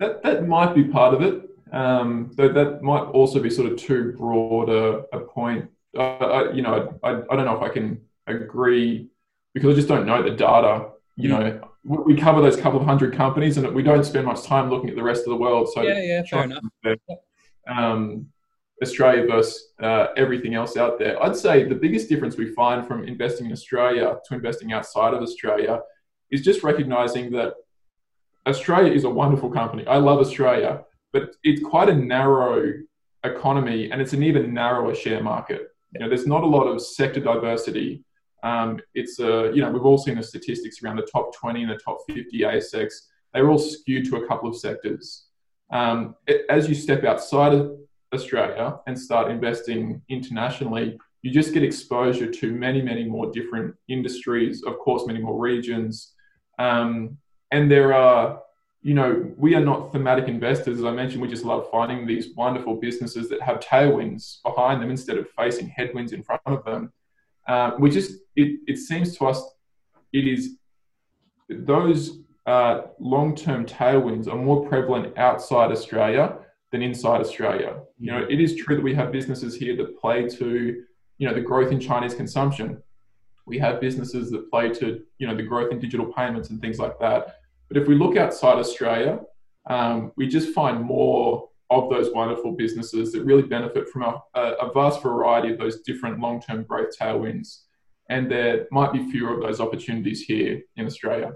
That 0.00 0.22
that 0.22 0.46
might 0.46 0.74
be 0.74 0.84
part 0.84 1.14
of 1.14 1.22
it. 1.22 1.42
Um, 1.72 2.30
that 2.36 2.80
might 2.82 3.02
also 3.02 3.40
be 3.40 3.50
sort 3.50 3.70
of 3.70 3.78
too 3.78 4.14
broad 4.16 4.70
a, 4.70 5.04
a 5.16 5.20
point. 5.20 5.70
Uh, 5.98 6.02
I, 6.02 6.52
you 6.52 6.62
know, 6.62 6.98
I, 7.02 7.10
I 7.10 7.36
don't 7.36 7.44
know 7.44 7.56
if 7.56 7.62
I 7.62 7.68
can 7.68 8.00
agree 8.26 9.08
because 9.52 9.72
I 9.72 9.76
just 9.76 9.88
don't 9.88 10.06
know 10.06 10.22
the 10.22 10.30
data. 10.30 10.90
You 11.16 11.28
know, 11.30 11.68
we 11.82 12.14
cover 12.16 12.40
those 12.40 12.56
couple 12.56 12.78
of 12.78 12.86
hundred 12.86 13.12
companies, 13.14 13.56
and 13.56 13.74
we 13.74 13.82
don't 13.82 14.04
spend 14.04 14.26
much 14.26 14.44
time 14.44 14.70
looking 14.70 14.88
at 14.88 14.94
the 14.94 15.02
rest 15.02 15.20
of 15.20 15.30
the 15.30 15.36
world. 15.36 15.68
So 15.72 15.82
yeah, 15.82 16.00
yeah, 16.00 16.22
fair 16.22 16.44
enough. 16.44 16.62
Um, 17.66 18.28
Australia 18.82 19.26
versus 19.26 19.72
uh, 19.82 20.08
everything 20.16 20.54
else 20.54 20.76
out 20.76 20.98
there. 20.98 21.20
I'd 21.22 21.34
say 21.34 21.64
the 21.64 21.74
biggest 21.74 22.08
difference 22.08 22.36
we 22.36 22.52
find 22.52 22.86
from 22.86 23.04
investing 23.04 23.46
in 23.46 23.52
Australia 23.52 24.16
to 24.26 24.34
investing 24.34 24.72
outside 24.72 25.14
of 25.14 25.22
Australia 25.22 25.80
is 26.30 26.42
just 26.42 26.62
recognizing 26.62 27.32
that 27.32 27.54
Australia 28.46 28.92
is 28.92 29.04
a 29.04 29.10
wonderful 29.10 29.50
company. 29.50 29.86
I 29.86 29.96
love 29.96 30.20
Australia, 30.20 30.84
but 31.12 31.34
it's 31.42 31.62
quite 31.62 31.88
a 31.88 31.94
narrow 31.94 32.72
economy 33.24 33.90
and 33.90 34.00
it's 34.00 34.12
an 34.12 34.22
even 34.22 34.54
narrower 34.54 34.94
share 34.94 35.22
market. 35.22 35.68
You 35.92 36.00
know, 36.00 36.08
there's 36.08 36.26
not 36.26 36.42
a 36.42 36.46
lot 36.46 36.64
of 36.64 36.82
sector 36.82 37.20
diversity. 37.20 38.04
Um, 38.42 38.80
it's 38.94 39.18
a, 39.18 39.50
you 39.54 39.62
know, 39.62 39.70
we've 39.70 39.84
all 39.84 39.98
seen 39.98 40.16
the 40.16 40.22
statistics 40.22 40.82
around 40.82 40.96
the 40.96 41.08
top 41.10 41.34
20 41.34 41.62
and 41.62 41.70
the 41.70 41.76
top 41.76 41.98
50 42.06 42.40
ASX. 42.40 42.92
They're 43.32 43.50
all 43.50 43.58
skewed 43.58 44.06
to 44.06 44.16
a 44.16 44.26
couple 44.26 44.48
of 44.48 44.56
sectors. 44.56 45.26
Um, 45.70 46.14
as 46.48 46.68
you 46.68 46.74
step 46.74 47.04
outside 47.04 47.54
of 47.54 47.78
Australia 48.14 48.78
and 48.86 48.98
start 48.98 49.30
investing 49.30 50.00
internationally, 50.08 50.98
you 51.22 51.32
just 51.32 51.52
get 51.52 51.62
exposure 51.62 52.30
to 52.30 52.52
many, 52.52 52.80
many 52.80 53.04
more 53.04 53.30
different 53.32 53.74
industries, 53.88 54.62
of 54.64 54.78
course, 54.78 55.06
many 55.06 55.20
more 55.20 55.38
regions. 55.38 56.14
Um, 56.58 57.18
and 57.50 57.70
there 57.70 57.92
are 57.92 58.40
you 58.88 58.94
know, 58.94 59.30
we 59.36 59.54
are 59.54 59.60
not 59.60 59.92
thematic 59.92 60.28
investors. 60.28 60.78
As 60.78 60.84
I 60.86 60.92
mentioned, 60.92 61.20
we 61.20 61.28
just 61.28 61.44
love 61.44 61.68
finding 61.70 62.06
these 62.06 62.34
wonderful 62.34 62.76
businesses 62.76 63.28
that 63.28 63.42
have 63.42 63.60
tailwinds 63.60 64.40
behind 64.42 64.80
them 64.80 64.90
instead 64.90 65.18
of 65.18 65.28
facing 65.36 65.68
headwinds 65.68 66.14
in 66.14 66.22
front 66.22 66.40
of 66.46 66.64
them. 66.64 66.90
Uh, 67.46 67.72
we 67.78 67.90
just, 67.90 68.12
it, 68.34 68.58
it 68.66 68.78
seems 68.78 69.14
to 69.18 69.26
us, 69.26 69.42
it 70.14 70.26
is 70.26 70.56
those 71.50 72.20
uh, 72.46 72.84
long 72.98 73.36
term 73.36 73.66
tailwinds 73.66 74.26
are 74.26 74.36
more 74.36 74.66
prevalent 74.66 75.18
outside 75.18 75.70
Australia 75.70 76.38
than 76.72 76.80
inside 76.80 77.20
Australia. 77.20 77.80
You 77.98 78.12
know, 78.12 78.26
it 78.26 78.40
is 78.40 78.56
true 78.56 78.74
that 78.74 78.82
we 78.82 78.94
have 78.94 79.12
businesses 79.12 79.54
here 79.54 79.76
that 79.76 80.00
play 80.00 80.26
to, 80.30 80.82
you 81.18 81.28
know, 81.28 81.34
the 81.34 81.42
growth 81.42 81.72
in 81.72 81.78
Chinese 81.78 82.14
consumption. 82.14 82.82
We 83.46 83.58
have 83.58 83.82
businesses 83.82 84.30
that 84.30 84.50
play 84.50 84.70
to, 84.80 85.02
you 85.18 85.26
know, 85.26 85.36
the 85.36 85.42
growth 85.42 85.72
in 85.72 85.78
digital 85.78 86.06
payments 86.06 86.48
and 86.48 86.58
things 86.58 86.78
like 86.78 86.98
that. 87.00 87.37
But 87.68 87.76
if 87.76 87.88
we 87.88 87.94
look 87.94 88.16
outside 88.16 88.58
Australia, 88.58 89.20
um, 89.68 90.12
we 90.16 90.26
just 90.26 90.54
find 90.54 90.82
more 90.82 91.48
of 91.70 91.90
those 91.90 92.10
wonderful 92.12 92.52
businesses 92.52 93.12
that 93.12 93.24
really 93.24 93.42
benefit 93.42 93.88
from 93.88 94.02
a, 94.02 94.40
a 94.40 94.72
vast 94.72 95.02
variety 95.02 95.52
of 95.52 95.58
those 95.58 95.82
different 95.82 96.18
long-term 96.18 96.64
growth 96.64 96.96
tailwinds. 96.98 97.64
And 98.08 98.30
there 98.30 98.66
might 98.70 98.92
be 98.92 99.10
fewer 99.10 99.34
of 99.34 99.42
those 99.42 99.60
opportunities 99.60 100.22
here 100.22 100.62
in 100.76 100.86
Australia. 100.86 101.32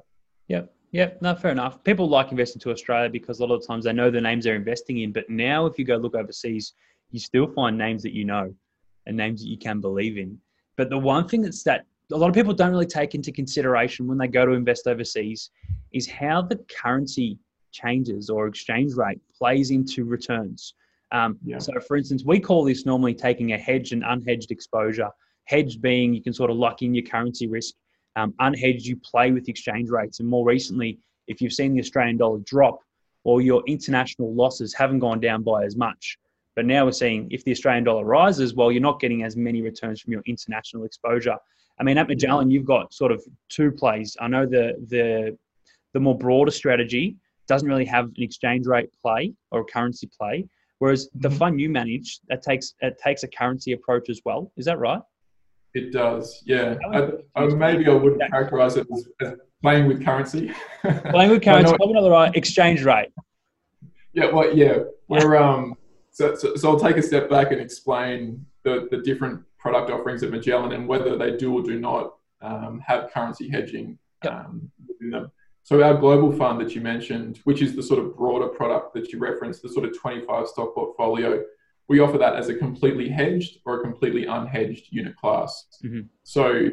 Yep. 0.49 0.75
Yeah, 0.93 1.11
no, 1.21 1.35
fair 1.35 1.53
enough. 1.53 1.83
People 1.85 2.09
like 2.09 2.31
investing 2.31 2.61
to 2.61 2.71
Australia 2.71 3.09
because 3.09 3.41
a 3.41 3.47
lot 3.47 3.57
of 3.57 3.67
times 3.67 3.85
they 3.85 3.93
know 3.93 4.11
the 4.11 4.21
names 4.21 4.45
they're 4.45 4.57
investing 4.57 5.01
in. 5.01 5.13
But 5.13 5.29
now, 5.29 5.65
if 5.67 5.79
you 5.79 5.87
go 5.87 5.97
look 5.97 6.15
overseas, 6.15 6.75
you 7.11 7.19
still 7.19 7.47
find 7.53 7.77
names 7.77 8.03
that 8.03 8.13
you 8.13 8.25
know 8.25 8.55
and 9.07 9.17
names 9.17 9.41
that 9.43 9.49
you 9.49 9.59
can 9.59 9.81
believe 9.81 10.19
in. 10.19 10.39
But 10.77 10.91
the 10.91 10.99
one 10.99 11.29
thing 11.29 11.43
that's 11.43 11.63
that 11.65 11.87
a 12.11 12.17
lot 12.17 12.29
of 12.29 12.35
people 12.35 12.53
don't 12.53 12.71
really 12.71 12.87
take 12.87 13.15
into 13.15 13.33
consideration 13.33 14.07
when 14.07 14.19
they 14.19 14.29
go 14.29 14.45
to 14.45 14.53
invest 14.53 14.87
overseas 14.87 15.51
is 15.93 16.09
how 16.09 16.43
the 16.43 16.57
currency 16.83 17.39
changes 17.71 18.29
or 18.29 18.47
exchange 18.47 18.95
rate 18.95 19.21
plays 19.37 19.71
into 19.71 20.05
returns. 20.05 20.75
Um, 21.11 21.39
yeah. 21.45 21.59
So, 21.59 21.73
for 21.87 21.97
instance, 21.97 22.25
we 22.25 22.41
call 22.41 22.65
this 22.65 22.87
normally 22.87 23.15
taking 23.15 23.53
a 23.53 23.59
hedged 23.59 23.93
and 23.93 24.03
unhedged 24.03 24.51
exposure. 24.51 25.09
Hedged 25.45 25.83
being 25.83 26.15
you 26.15 26.23
can 26.23 26.33
sort 26.33 26.51
of 26.51 26.57
lock 26.57 26.83
in 26.83 26.95
your 26.95 27.05
currency 27.05 27.47
risk 27.47 27.75
um, 28.17 28.35
unhedged, 28.41 28.85
you 28.85 28.97
play 28.97 29.33
with 29.33 29.49
exchange 29.49 29.89
rates. 29.89 30.21
And 30.21 30.29
more 30.29 30.45
recently, 30.45 30.99
if 31.29 31.41
you've 31.41 31.53
seen 31.53 31.75
the 31.75 31.81
Australian 31.81 32.17
dollar 32.17 32.41
drop, 32.41 32.81
or 33.25 33.41
your 33.41 33.63
international 33.69 34.35
losses 34.35 34.75
haven't 34.75 34.99
gone 34.99 35.21
down 35.21 35.43
by 35.43 35.65
as 35.65 35.77
much. 35.77 36.19
But 36.57 36.67
now 36.67 36.85
we're 36.85 36.93
seeing 36.93 37.29
if 37.31 37.45
the 37.45 37.53
Australian 37.53 37.85
dollar 37.85 38.05
rises, 38.05 38.55
well, 38.55 38.73
you're 38.73 38.83
not 38.83 39.01
getting 39.01 39.23
as 39.23 39.37
many 39.37 39.63
returns 39.63 40.01
from 40.01 40.13
your 40.13 40.23
international 40.27 40.85
exposure. 40.85 41.37
I 41.81 41.85
mean, 41.85 41.99
at 41.99 42.09
Magellan, 42.09 42.51
you've 42.51 42.65
got 42.65 42.93
sort 42.93 43.13
of 43.13 43.23
two 43.49 43.71
plays. 43.71 44.17
I 44.21 44.29
know 44.29 44.47
the 44.47 44.75
the 44.89 45.37
the 45.95 46.01
more 46.01 46.17
broader 46.17 46.51
strategy 46.51 47.17
doesn't 47.49 47.69
really 47.69 47.85
have 47.85 48.07
an 48.07 48.23
exchange 48.23 48.67
rate 48.67 48.91
play 49.01 49.35
or 49.51 49.61
a 49.61 49.65
currency 49.65 50.09
play, 50.19 50.47
whereas 50.79 51.09
the 51.15 51.29
mm-hmm. 51.29 51.39
fund 51.39 51.61
you 51.61 51.69
manage 51.69 52.21
that 52.29 52.43
takes 52.43 52.75
it 52.81 52.99
takes 53.03 53.23
a 53.23 53.29
currency 53.29 53.73
approach 53.73 54.09
as 54.09 54.21
well. 54.25 54.53
Is 54.57 54.67
that 54.67 54.79
right? 54.79 55.01
It 55.75 55.91
does, 55.91 56.43
yeah. 56.45 56.77
I, 56.93 57.13
I, 57.35 57.47
maybe 57.47 57.87
I 57.87 57.95
wouldn't 57.95 58.21
characterize 58.31 58.77
it 58.77 58.87
as, 58.93 59.09
as 59.23 59.35
playing 59.63 59.87
with 59.87 60.05
currency. 60.05 60.53
playing 60.83 61.31
with 61.31 61.43
currency, 61.45 61.75
probably 61.77 61.95
not 61.95 62.03
the 62.03 62.11
right 62.11 62.37
exchange 62.37 62.85
rate. 62.85 63.09
Yeah, 64.13 64.31
well, 64.31 64.55
yeah. 64.55 64.81
We're 65.09 65.37
um. 65.37 65.77
So, 66.11 66.35
so, 66.35 66.57
so 66.57 66.71
I'll 66.71 66.79
take 66.79 66.99
a 66.99 67.03
step 67.03 67.31
back 67.31 67.53
and 67.53 67.61
explain 67.61 68.45
the, 68.65 68.87
the 68.91 68.99
different 68.99 69.43
product 69.63 69.91
offerings 69.91 70.25
at 70.25 70.31
Magellan 70.31 70.73
and 70.73 70.89
whether 70.89 71.17
they 71.17 71.37
do 71.37 71.55
or 71.55 71.63
do 71.63 71.79
not 71.79 72.15
um, 72.43 72.83
have 72.85 73.13
currency 73.13 73.49
hedging 73.49 73.97
um, 74.29 74.69
within 74.89 75.11
them. 75.11 75.31
So 75.63 75.81
our 75.85 75.95
global 75.95 76.33
fund 76.33 76.61
that 76.61 76.75
you 76.75 76.81
mentioned, 76.81 77.39
which 77.45 77.63
is 77.63 77.77
the 77.77 77.83
sort 77.83 78.01
of 78.01 78.17
broader 78.17 78.49
product 78.49 78.93
that 78.95 79.13
you 79.13 79.21
referenced, 79.21 79.63
the 79.63 79.69
sort 79.69 79.87
of 79.87 79.97
25 79.97 80.49
stock 80.49 80.75
portfolio, 80.75 81.45
we 81.89 82.01
offer 82.01 82.19
that 82.19 82.35
as 82.35 82.49
a 82.49 82.55
completely 82.55 83.09
hedged 83.09 83.59
or 83.65 83.79
a 83.79 83.83
completely 83.83 84.25
unhedged 84.27 84.87
unit 84.91 85.15
class. 85.17 85.67
Mm-hmm. 85.85 86.01
So 86.25 86.71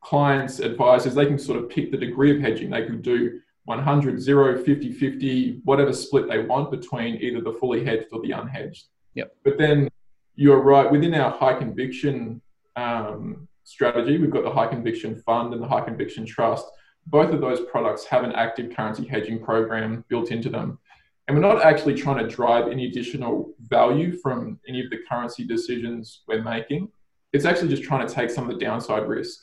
clients, 0.00 0.60
advisors, 0.60 1.14
they 1.14 1.26
can 1.26 1.38
sort 1.38 1.62
of 1.62 1.68
pick 1.68 1.90
the 1.90 1.98
degree 1.98 2.34
of 2.34 2.40
hedging. 2.40 2.70
They 2.70 2.86
could 2.86 3.02
do 3.02 3.40
100, 3.64 4.22
0, 4.22 4.64
50, 4.64 4.92
50, 4.92 5.60
whatever 5.64 5.92
split 5.92 6.28
they 6.28 6.38
want 6.38 6.70
between 6.70 7.16
either 7.16 7.42
the 7.42 7.52
fully 7.52 7.84
hedged 7.84 8.06
or 8.12 8.22
the 8.22 8.30
unhedged. 8.30 8.84
Yep. 9.14 9.36
But 9.44 9.58
then 9.58 9.90
you're 10.36 10.60
right, 10.60 10.90
within 10.90 11.14
our 11.14 11.30
high 11.30 11.54
conviction 11.54 12.40
um, 12.76 13.48
strategy, 13.64 14.18
we've 14.18 14.30
got 14.30 14.44
the 14.44 14.50
high 14.50 14.66
conviction 14.66 15.20
fund 15.22 15.52
and 15.52 15.62
the 15.62 15.66
high 15.66 15.80
conviction 15.80 16.24
trust. 16.24 16.66
Both 17.06 17.32
of 17.32 17.40
those 17.40 17.60
products 17.70 18.04
have 18.04 18.22
an 18.22 18.32
active 18.32 18.74
currency 18.76 19.06
hedging 19.06 19.42
program 19.42 20.04
built 20.08 20.30
into 20.30 20.50
them. 20.50 20.78
And 21.26 21.36
we're 21.36 21.42
not 21.42 21.64
actually 21.64 21.94
trying 21.94 22.18
to 22.18 22.28
drive 22.28 22.68
any 22.68 22.86
additional 22.86 23.54
value 23.60 24.16
from 24.16 24.60
any 24.68 24.80
of 24.80 24.90
the 24.90 24.98
currency 25.08 25.44
decisions 25.44 26.22
we're 26.28 26.42
making. 26.42 26.88
It's 27.32 27.44
actually 27.44 27.68
just 27.68 27.82
trying 27.82 28.06
to 28.06 28.14
take 28.14 28.30
some 28.30 28.48
of 28.48 28.56
the 28.56 28.64
downside 28.64 29.08
risk 29.08 29.40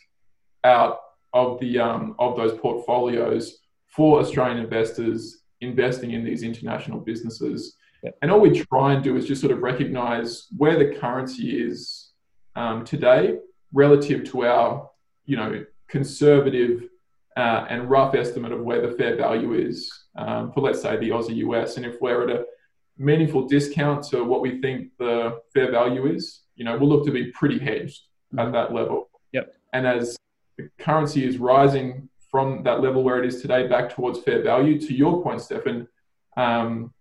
out 0.64 1.00
of 1.34 1.60
the 1.60 1.80
um, 1.80 2.16
of 2.20 2.38
those 2.38 2.58
portfolios 2.58 3.58
for 3.88 4.20
Australian 4.20 4.60
investors 4.60 5.42
investing 5.60 6.12
in 6.12 6.24
these 6.24 6.44
international 6.44 7.00
businesses. 7.00 7.76
Yep. 8.04 8.18
And 8.22 8.32
all 8.32 8.40
we 8.40 8.52
try 8.52 8.94
and 8.94 9.04
do 9.04 9.16
is 9.16 9.26
just 9.26 9.42
sort 9.42 9.54
of 9.54 9.60
recognize 9.60 10.48
where 10.58 10.78
the 10.78 10.98
currency 11.00 11.62
is 11.62 12.12
um, 12.56 12.84
today 12.84 13.38
relative 13.72 14.24
to 14.32 14.46
our, 14.46 14.90
you 15.26 15.38
know, 15.38 15.66
conservative 15.88 16.84
uh, 17.38 17.66
and 17.70 17.90
rough 17.90 18.14
estimate 18.14 18.52
of 18.52 18.62
where 18.62 18.86
the 18.86 18.96
fair 18.96 19.16
value 19.16 19.54
is 19.54 19.92
um, 20.18 20.52
for, 20.52 20.62
let's 20.62 20.82
say, 20.82 20.98
the 20.98 21.10
Aussie 21.10 21.38
US. 21.38 21.78
And 21.78 21.86
if 21.86 22.00
we're 22.02 22.30
at 22.30 22.36
a 22.36 22.46
meaningful 22.98 23.48
discount 23.48 24.04
to 24.10 24.24
what 24.24 24.42
we 24.42 24.62
think 24.62 24.90
the 25.00 25.40
fair 25.54 25.72
value 25.72 26.06
is, 26.06 26.42
you 26.56 26.66
know, 26.66 26.78
we'll 26.78 26.90
look 26.90 27.06
to 27.06 27.12
be 27.12 27.32
pretty 27.32 27.58
hedged 27.58 28.02
at 28.34 28.40
mm-hmm. 28.40 28.52
that 28.52 28.74
level. 28.74 29.10
Yep. 29.32 29.56
And 29.72 29.88
as 29.88 30.18
the 30.58 30.70
currency 30.78 31.26
is 31.26 31.38
rising 31.38 32.10
from 32.30 32.64
that 32.64 32.82
level 32.82 33.04
where 33.04 33.24
it 33.24 33.28
is 33.28 33.42
today 33.42 33.68
back 33.68 33.90
towards 33.90 34.20
fair 34.20 34.44
value, 34.44 34.80
to 34.80 34.94
your 34.94 35.24
point, 35.24 35.42
Stefan, 35.42 35.88
um, 36.38 36.94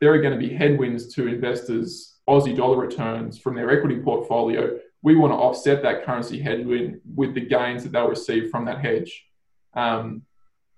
there 0.00 0.12
are 0.12 0.20
going 0.20 0.38
to 0.38 0.48
be 0.48 0.54
headwinds 0.54 1.14
to 1.14 1.26
investors' 1.26 2.18
Aussie 2.28 2.56
dollar 2.56 2.76
returns 2.76 3.38
from 3.38 3.54
their 3.54 3.70
equity 3.70 3.98
portfolio. 3.98 4.78
We 5.02 5.16
want 5.16 5.32
to 5.32 5.36
offset 5.36 5.82
that 5.82 6.04
currency 6.04 6.40
headwind 6.40 7.00
with 7.14 7.34
the 7.34 7.40
gains 7.40 7.82
that 7.82 7.92
they'll 7.92 8.08
receive 8.08 8.50
from 8.50 8.64
that 8.66 8.80
hedge. 8.80 9.26
Um, 9.74 10.22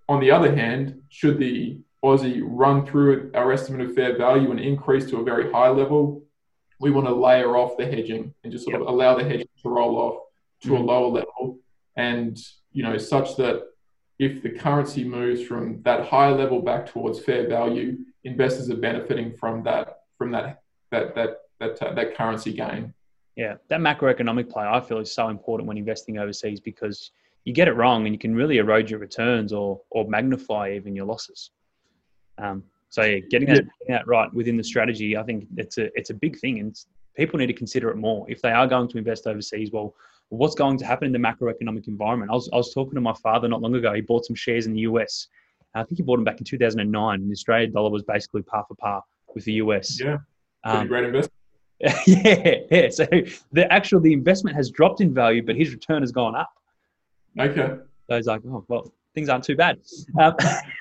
on 0.09 0.21
the 0.21 0.31
other 0.31 0.55
hand, 0.55 1.03
should 1.09 1.39
the 1.39 1.81
Aussie 2.05 2.41
run 2.45 2.87
through 2.87 3.31
our 3.35 3.53
estimate 3.53 3.87
of 3.87 3.95
fair 3.95 4.17
value 4.17 4.51
and 4.51 4.61
increase 4.61 5.07
to 5.11 5.19
a 5.19 5.25
very 5.25 5.53
high 5.53 5.69
level, 5.69 6.23
we 6.79 6.91
want 6.91 7.07
to 7.07 7.15
layer 7.15 7.57
off 7.57 7.77
the 7.77 7.85
hedging 7.85 8.35
and 8.43 8.53
just 8.53 8.65
sort 8.65 8.75
yep. 8.75 8.83
of 8.83 8.89
allow 8.89 9.15
the 9.15 9.25
hedging 9.25 9.49
to 9.63 9.69
roll 9.69 9.97
off 9.97 10.23
to 10.63 10.71
mm-hmm. 10.71 10.83
a 10.83 10.87
lower 10.87 11.09
level. 11.09 11.59
And, 11.97 12.39
you 12.73 12.83
know, 12.83 12.97
such 12.97 13.37
that 13.37 13.65
if 14.21 14.43
the 14.43 14.51
currency 14.51 15.03
moves 15.03 15.43
from 15.43 15.81
that 15.83 16.07
high 16.07 16.31
level 16.31 16.61
back 16.61 16.87
towards 16.87 17.19
fair 17.19 17.49
value, 17.49 17.97
investors 18.25 18.69
are 18.71 18.77
benefiting 18.77 19.35
from 19.37 19.63
that 19.65 20.03
from 20.19 20.31
that 20.31 20.63
that 20.91 21.15
that 21.15 21.39
that, 21.59 21.83
uh, 21.83 21.95
that 21.95 22.15
currency 22.15 22.53
gain. 22.53 22.93
Yeah, 23.35 23.55
that 23.69 23.81
macroeconomic 23.81 24.51
play 24.51 24.67
I 24.67 24.79
feel 24.81 24.99
is 24.99 25.11
so 25.11 25.29
important 25.29 25.67
when 25.67 25.79
investing 25.79 26.19
overseas 26.19 26.61
because 26.61 27.13
you 27.47 27.55
get 27.55 27.67
it 27.67 27.73
wrong 27.73 28.05
and 28.05 28.15
you 28.15 28.19
can 28.19 28.35
really 28.35 28.59
erode 28.59 28.91
your 28.91 29.01
returns 29.01 29.55
or 29.55 29.81
or 29.89 30.07
magnify 30.07 30.73
even 30.75 30.95
your 30.95 31.07
losses. 31.07 31.51
Um, 32.37 32.63
so 32.91 33.03
yeah, 33.03 33.21
getting 33.31 33.49
that, 33.49 33.65
getting 33.81 33.95
that 33.95 34.07
right 34.07 34.33
within 34.35 34.59
the 34.59 34.65
strategy, 34.65 35.17
I 35.17 35.23
think 35.23 35.47
it's 35.57 35.79
a 35.79 35.89
it's 35.99 36.11
a 36.11 36.15
big 36.15 36.39
thing, 36.39 36.59
and 36.59 36.79
people 37.17 37.39
need 37.39 37.47
to 37.47 37.55
consider 37.55 37.89
it 37.89 37.97
more 37.97 38.27
if 38.29 38.43
they 38.43 38.53
are 38.53 38.67
going 38.67 38.89
to 38.89 38.99
invest 38.99 39.27
overseas. 39.27 39.71
Well, 39.73 39.95
what's 40.31 40.55
going 40.55 40.79
to 40.79 40.87
happen 40.87 41.07
in 41.07 41.13
the 41.13 41.19
macroeconomic 41.19 41.87
environment? 41.89 42.31
I 42.31 42.35
was 42.35 42.49
I 42.53 42.57
was 42.57 42.73
talking 42.73 42.95
to 42.95 43.01
my 43.01 43.15
father 43.15 43.49
not 43.49 43.61
long 43.61 43.75
ago. 43.75 43.93
He 43.93 44.01
bought 44.01 44.25
some 44.25 44.37
shares 44.37 44.67
in 44.67 44.73
the 44.73 44.81
US. 44.81 45.29
I 45.75 45.85
think 45.85 45.99
he 45.99 46.03
bought 46.03 46.17
them 46.17 46.25
back 46.25 46.39
in 46.39 46.45
2009, 46.45 47.29
the 47.29 47.33
Australian 47.33 47.73
dollar 47.73 47.91
was 47.91 48.03
basically 48.03 48.43
par 48.43 48.65
for 48.67 48.75
par 48.75 49.03
with 49.35 49.45
the 49.45 49.55
US. 49.55 50.01
Yeah, 50.01 50.19
um, 50.65 50.89
great 50.89 51.05
investment. 51.05 51.33
yeah, 52.07 52.55
yeah. 52.71 52.89
So 52.91 53.07
the 53.53 53.73
actual 53.73 54.01
the 54.01 54.13
investment 54.13 54.57
has 54.57 54.71
dropped 54.71 55.01
in 55.01 55.15
value, 55.15 55.43
but 55.43 55.57
his 55.57 55.73
return 55.73 56.03
has 56.03 56.13
gone 56.13 56.35
up. 56.35 56.51
Okay. 57.39 57.77
So 58.09 58.17
he's 58.17 58.27
like, 58.27 58.43
oh 58.47 58.65
well, 58.69 58.93
things 59.15 59.29
aren't 59.29 59.45
too 59.45 59.57
bad. 59.57 59.79
Um, 60.19 60.35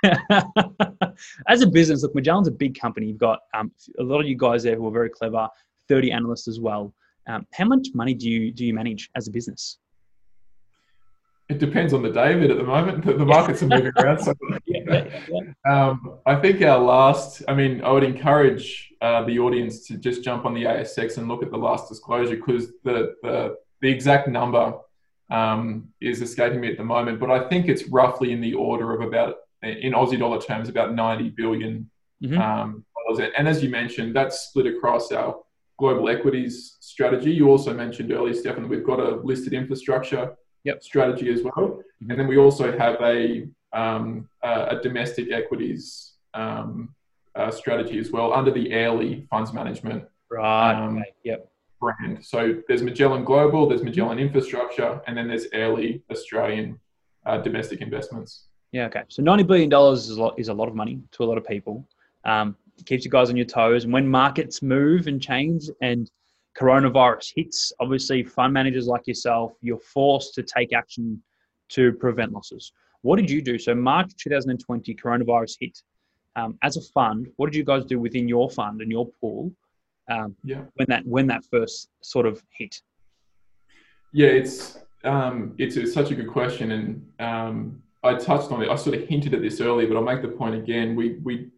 as 1.48 1.62
a 1.62 1.68
business, 1.68 2.04
look, 2.04 2.16
Magellan's 2.16 2.48
a 2.48 2.52
big 2.52 2.80
company. 2.80 3.08
You've 3.08 3.18
got 3.18 3.40
um, 3.54 3.72
a 4.00 4.04
lot 4.04 4.20
of 4.20 4.28
you 4.28 4.36
guys 4.36 4.64
there 4.64 4.76
who 4.76 4.88
are 4.88 4.92
very 4.92 5.10
clever, 5.10 5.48
30 5.88 6.12
analysts 6.12 6.48
as 6.48 6.60
well. 6.60 6.94
Um, 7.30 7.46
how 7.54 7.66
much 7.66 7.90
money 7.94 8.16
do 8.16 8.28
you 8.28 8.52
do 8.52 8.66
you 8.66 8.74
manage 8.74 9.10
as 9.16 9.28
a 9.28 9.32
business? 9.32 9.78
It 11.48 11.60
depends 11.60 11.94
on 11.94 12.02
the 12.02 12.12
day, 12.12 12.34
David 12.34 12.52
at 12.52 12.58
the 12.58 12.64
moment. 12.64 13.06
The, 13.06 13.14
the 13.14 13.26
markets 13.26 13.64
are 13.64 13.68
moving 13.76 13.92
around. 13.98 14.20
So, 14.20 14.34
yeah, 14.66 15.06
yeah. 15.28 15.42
Um, 15.72 16.20
I 16.26 16.36
think 16.36 16.62
our 16.64 16.80
last. 16.80 17.44
I 17.48 17.54
mean, 17.54 17.84
I 17.84 17.92
would 17.92 18.04
encourage 18.04 18.92
uh, 19.02 19.24
the 19.26 19.40
audience 19.40 19.88
to 19.88 19.98
just 19.98 20.24
jump 20.24 20.46
on 20.46 20.54
the 20.54 20.64
ASX 20.64 21.18
and 21.18 21.28
look 21.28 21.44
at 21.44 21.52
the 21.52 21.58
last 21.58 21.88
disclosure 21.88 22.36
because 22.36 22.72
the, 22.84 23.16
the 23.24 23.58
the 23.82 23.90
exact 23.90 24.28
number 24.28 24.74
um, 25.30 25.90
is 26.02 26.22
escaping 26.22 26.62
me 26.62 26.72
at 26.72 26.78
the 26.78 26.84
moment, 26.84 27.20
but 27.20 27.30
I 27.30 27.48
think 27.48 27.68
it's 27.68 27.88
roughly 27.88 28.32
in 28.32 28.42
the 28.42 28.56
order 28.56 28.94
of 28.94 29.02
about, 29.02 29.36
in 29.62 29.94
Aussie 29.94 30.18
dollar 30.18 30.42
terms, 30.42 30.70
about 30.70 30.96
90 30.96 31.30
billion 31.30 31.90
mm-hmm. 32.24 32.40
um. 32.40 32.86
And 33.38 33.48
as 33.48 33.64
you 33.64 33.70
mentioned, 33.70 34.16
that's 34.16 34.50
split 34.50 34.68
across 34.68 35.12
our 35.12 35.40
global 35.80 36.10
equities 36.10 36.78
strategy. 36.80 37.32
You 37.32 37.50
also 37.50 37.74
mentioned 37.74 38.12
earlier, 38.12 38.34
Stefan, 38.34 38.64
that 38.64 38.70
we've 38.70 38.86
got 38.86 39.00
a 39.00 39.16
listed 39.24 39.54
infrastructure 39.54 40.36
yep. 40.64 40.84
strategy 40.84 41.32
as 41.32 41.42
well. 41.42 41.54
Mm-hmm. 41.68 42.12
And 42.12 42.20
then 42.20 42.28
we 42.28 42.38
also 42.38 42.78
have 42.78 42.98
a, 43.02 43.48
um, 43.74 44.30
a 44.44 44.78
domestic 44.84 45.32
equities 45.32 46.14
um, 46.34 46.94
uh, 47.36 47.52
strategy 47.52 47.98
as 48.00 48.12
well 48.12 48.34
under 48.34 48.52
the 48.52 48.72
Airlie 48.72 49.26
Funds 49.30 49.54
Management 49.54 50.04
right. 50.30 50.74
Um. 50.74 51.04
Yep. 51.24 51.50
brand. 51.80 52.26
So 52.26 52.62
there's 52.68 52.84
Magellan 52.84 53.24
Global, 53.24 53.68
there's 53.68 53.84
Magellan 53.84 54.20
Infrastructure, 54.20 55.02
and 55.08 55.18
then 55.18 55.28
there's 55.28 55.48
Airlie 55.54 56.04
Australian 56.12 56.80
uh, 57.26 57.38
domestic 57.38 57.82
investments. 57.82 58.46
Yeah. 58.72 58.86
Okay. 58.86 59.04
So 59.08 59.24
ninety 59.24 59.44
billion 59.44 59.70
dollars 59.70 60.10
is 60.10 60.18
a 60.18 60.22
lot 60.22 60.40
is 60.40 60.50
a 60.50 60.54
lot 60.54 60.68
of 60.68 60.76
money 60.76 61.02
to 61.14 61.24
a 61.24 61.26
lot 61.26 61.38
of 61.38 61.46
people. 61.46 61.88
Um, 62.26 62.56
keeps 62.86 63.06
you 63.06 63.12
guys 63.12 63.30
on 63.30 63.38
your 63.38 63.46
toes, 63.46 63.84
and 63.84 63.94
when 63.94 64.08
markets 64.08 64.62
move 64.62 65.08
and 65.08 65.22
change 65.22 65.70
and 65.82 66.10
coronavirus 66.58 67.32
hits, 67.36 67.72
obviously 67.80 68.24
fund 68.24 68.54
managers 68.54 68.88
like 68.88 69.08
yourself, 69.08 69.54
you're 69.62 69.80
forced 69.80 70.34
to 70.36 70.44
take 70.44 70.74
action 70.74 71.22
to 71.70 71.94
prevent 71.94 72.32
losses. 72.32 72.72
What 73.02 73.18
did 73.18 73.30
you 73.30 73.42
do? 73.42 73.58
So 73.58 73.74
March 73.74 74.12
2020, 74.18 74.94
coronavirus 74.96 75.58
hit. 75.60 75.82
Um, 76.36 76.58
as 76.64 76.78
a 76.78 76.82
fund, 76.82 77.28
what 77.38 77.48
did 77.48 77.56
you 77.56 77.64
guys 77.64 77.86
do 77.86 78.00
within 78.00 78.28
your 78.28 78.50
fund 78.50 78.82
and 78.82 78.92
your 78.92 79.10
pool 79.20 79.52
um, 80.10 80.36
yeah. 80.44 80.62
when 80.76 80.88
that 80.88 81.06
when 81.06 81.28
that 81.28 81.44
first 81.50 81.90
sort 82.02 82.26
of 82.26 82.42
hit? 82.58 82.76
Yeah, 84.14 84.28
it's 84.28 84.80
um, 85.04 85.56
it's, 85.58 85.76
it's 85.76 85.94
such 85.94 86.12
a 86.12 86.16
good 86.16 86.28
question, 86.30 86.72
and 86.72 87.08
um, 87.20 87.82
I 88.04 88.16
touched 88.16 88.52
on 88.52 88.62
it. 88.62 88.70
I 88.70 88.76
sort 88.76 88.96
of 88.96 89.08
hinted 89.08 89.34
at 89.34 89.42
this 89.42 89.62
earlier, 89.62 89.88
but 89.88 89.98
I'll 89.98 90.04
make 90.04 90.22
the 90.22 90.30
point 90.30 90.56
again. 90.56 90.96
We 90.96 91.20
we 91.24 91.50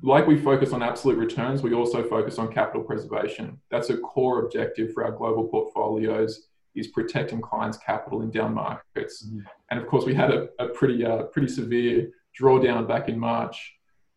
like 0.00 0.26
we 0.26 0.38
focus 0.38 0.72
on 0.72 0.82
absolute 0.82 1.18
returns, 1.18 1.62
we 1.62 1.74
also 1.74 2.02
focus 2.08 2.38
on 2.38 2.52
capital 2.52 2.82
preservation. 2.82 3.60
That's 3.70 3.90
a 3.90 3.98
core 3.98 4.44
objective 4.44 4.92
for 4.92 5.04
our 5.04 5.12
global 5.12 5.48
portfolios 5.48 6.48
is 6.74 6.88
protecting 6.88 7.40
clients' 7.40 7.76
capital 7.76 8.22
in 8.22 8.30
down 8.30 8.54
markets. 8.54 9.26
Mm-hmm. 9.26 9.40
And 9.70 9.80
of 9.80 9.86
course, 9.86 10.06
we 10.06 10.14
had 10.14 10.30
a, 10.30 10.48
a 10.58 10.68
pretty 10.68 11.04
uh, 11.04 11.24
pretty 11.24 11.48
severe 11.48 12.10
drawdown 12.38 12.88
back 12.88 13.08
in 13.08 13.18
March. 13.18 13.74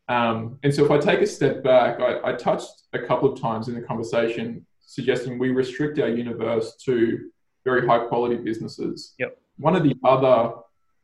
Um, 0.07 0.59
and 0.63 0.73
so, 0.73 0.85
if 0.85 0.91
I 0.91 0.97
take 0.97 1.19
a 1.21 1.27
step 1.27 1.63
back, 1.63 1.99
I, 1.99 2.31
I, 2.31 2.33
touched 2.33 2.83
a 2.93 2.99
couple 2.99 3.31
of 3.31 3.41
times 3.41 3.67
in 3.67 3.75
the 3.75 3.81
conversation 3.81 4.65
suggesting 4.81 5.39
we 5.39 5.49
restrict 5.49 5.99
our 5.99 6.09
universe 6.09 6.75
to 6.85 7.31
very 7.63 7.85
high 7.87 8.05
quality 8.05 8.35
businesses. 8.35 9.15
Yep. 9.17 9.37
One 9.57 9.75
of 9.75 9.83
the 9.83 9.95
other 10.03 10.53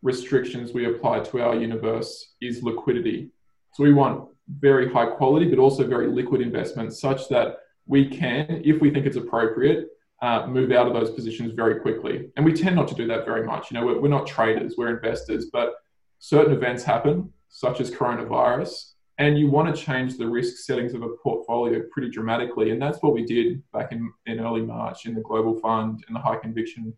restrictions 0.03 0.71
we 0.71 0.85
apply 0.85 1.21
to 1.21 1.41
our 1.41 1.55
universe 1.55 2.35
is 2.41 2.61
liquidity. 2.61 3.31
So 3.73 3.83
we 3.83 3.93
want 3.93 4.29
very 4.59 4.91
high 4.91 5.05
quality, 5.05 5.49
but 5.49 5.59
also 5.59 5.87
very 5.87 6.07
liquid 6.07 6.41
investments 6.41 6.99
such 6.99 7.29
that 7.29 7.57
we 7.85 8.07
can, 8.07 8.61
if 8.63 8.81
we 8.81 8.89
think 8.89 9.05
it's 9.05 9.17
appropriate, 9.17 9.89
uh, 10.21 10.45
move 10.47 10.71
out 10.71 10.87
of 10.87 10.93
those 10.93 11.11
positions 11.11 11.53
very 11.53 11.79
quickly. 11.79 12.29
And 12.35 12.45
we 12.45 12.53
tend 12.53 12.75
not 12.75 12.87
to 12.89 12.95
do 12.95 13.07
that 13.07 13.25
very 13.25 13.45
much. 13.45 13.71
You 13.71 13.79
know, 13.79 13.85
we're, 13.85 14.01
we're 14.01 14.07
not 14.07 14.27
traders, 14.27 14.75
we're 14.77 14.95
investors, 14.95 15.47
but 15.51 15.73
certain 16.19 16.53
events 16.53 16.83
happen, 16.83 17.31
such 17.49 17.81
as 17.81 17.89
coronavirus, 17.89 18.91
and 19.17 19.37
you 19.37 19.49
want 19.49 19.73
to 19.73 19.81
change 19.81 20.17
the 20.17 20.27
risk 20.27 20.57
settings 20.57 20.93
of 20.93 21.01
a 21.01 21.09
portfolio 21.09 21.81
pretty 21.91 22.09
dramatically. 22.09 22.71
And 22.71 22.81
that's 22.81 23.01
what 23.01 23.13
we 23.13 23.25
did 23.25 23.61
back 23.71 23.91
in, 23.91 24.11
in 24.25 24.39
early 24.39 24.61
March 24.61 25.05
in 25.05 25.13
the 25.13 25.21
global 25.21 25.59
fund 25.59 26.03
and 26.07 26.15
the 26.15 26.19
high 26.19 26.37
conviction 26.37 26.93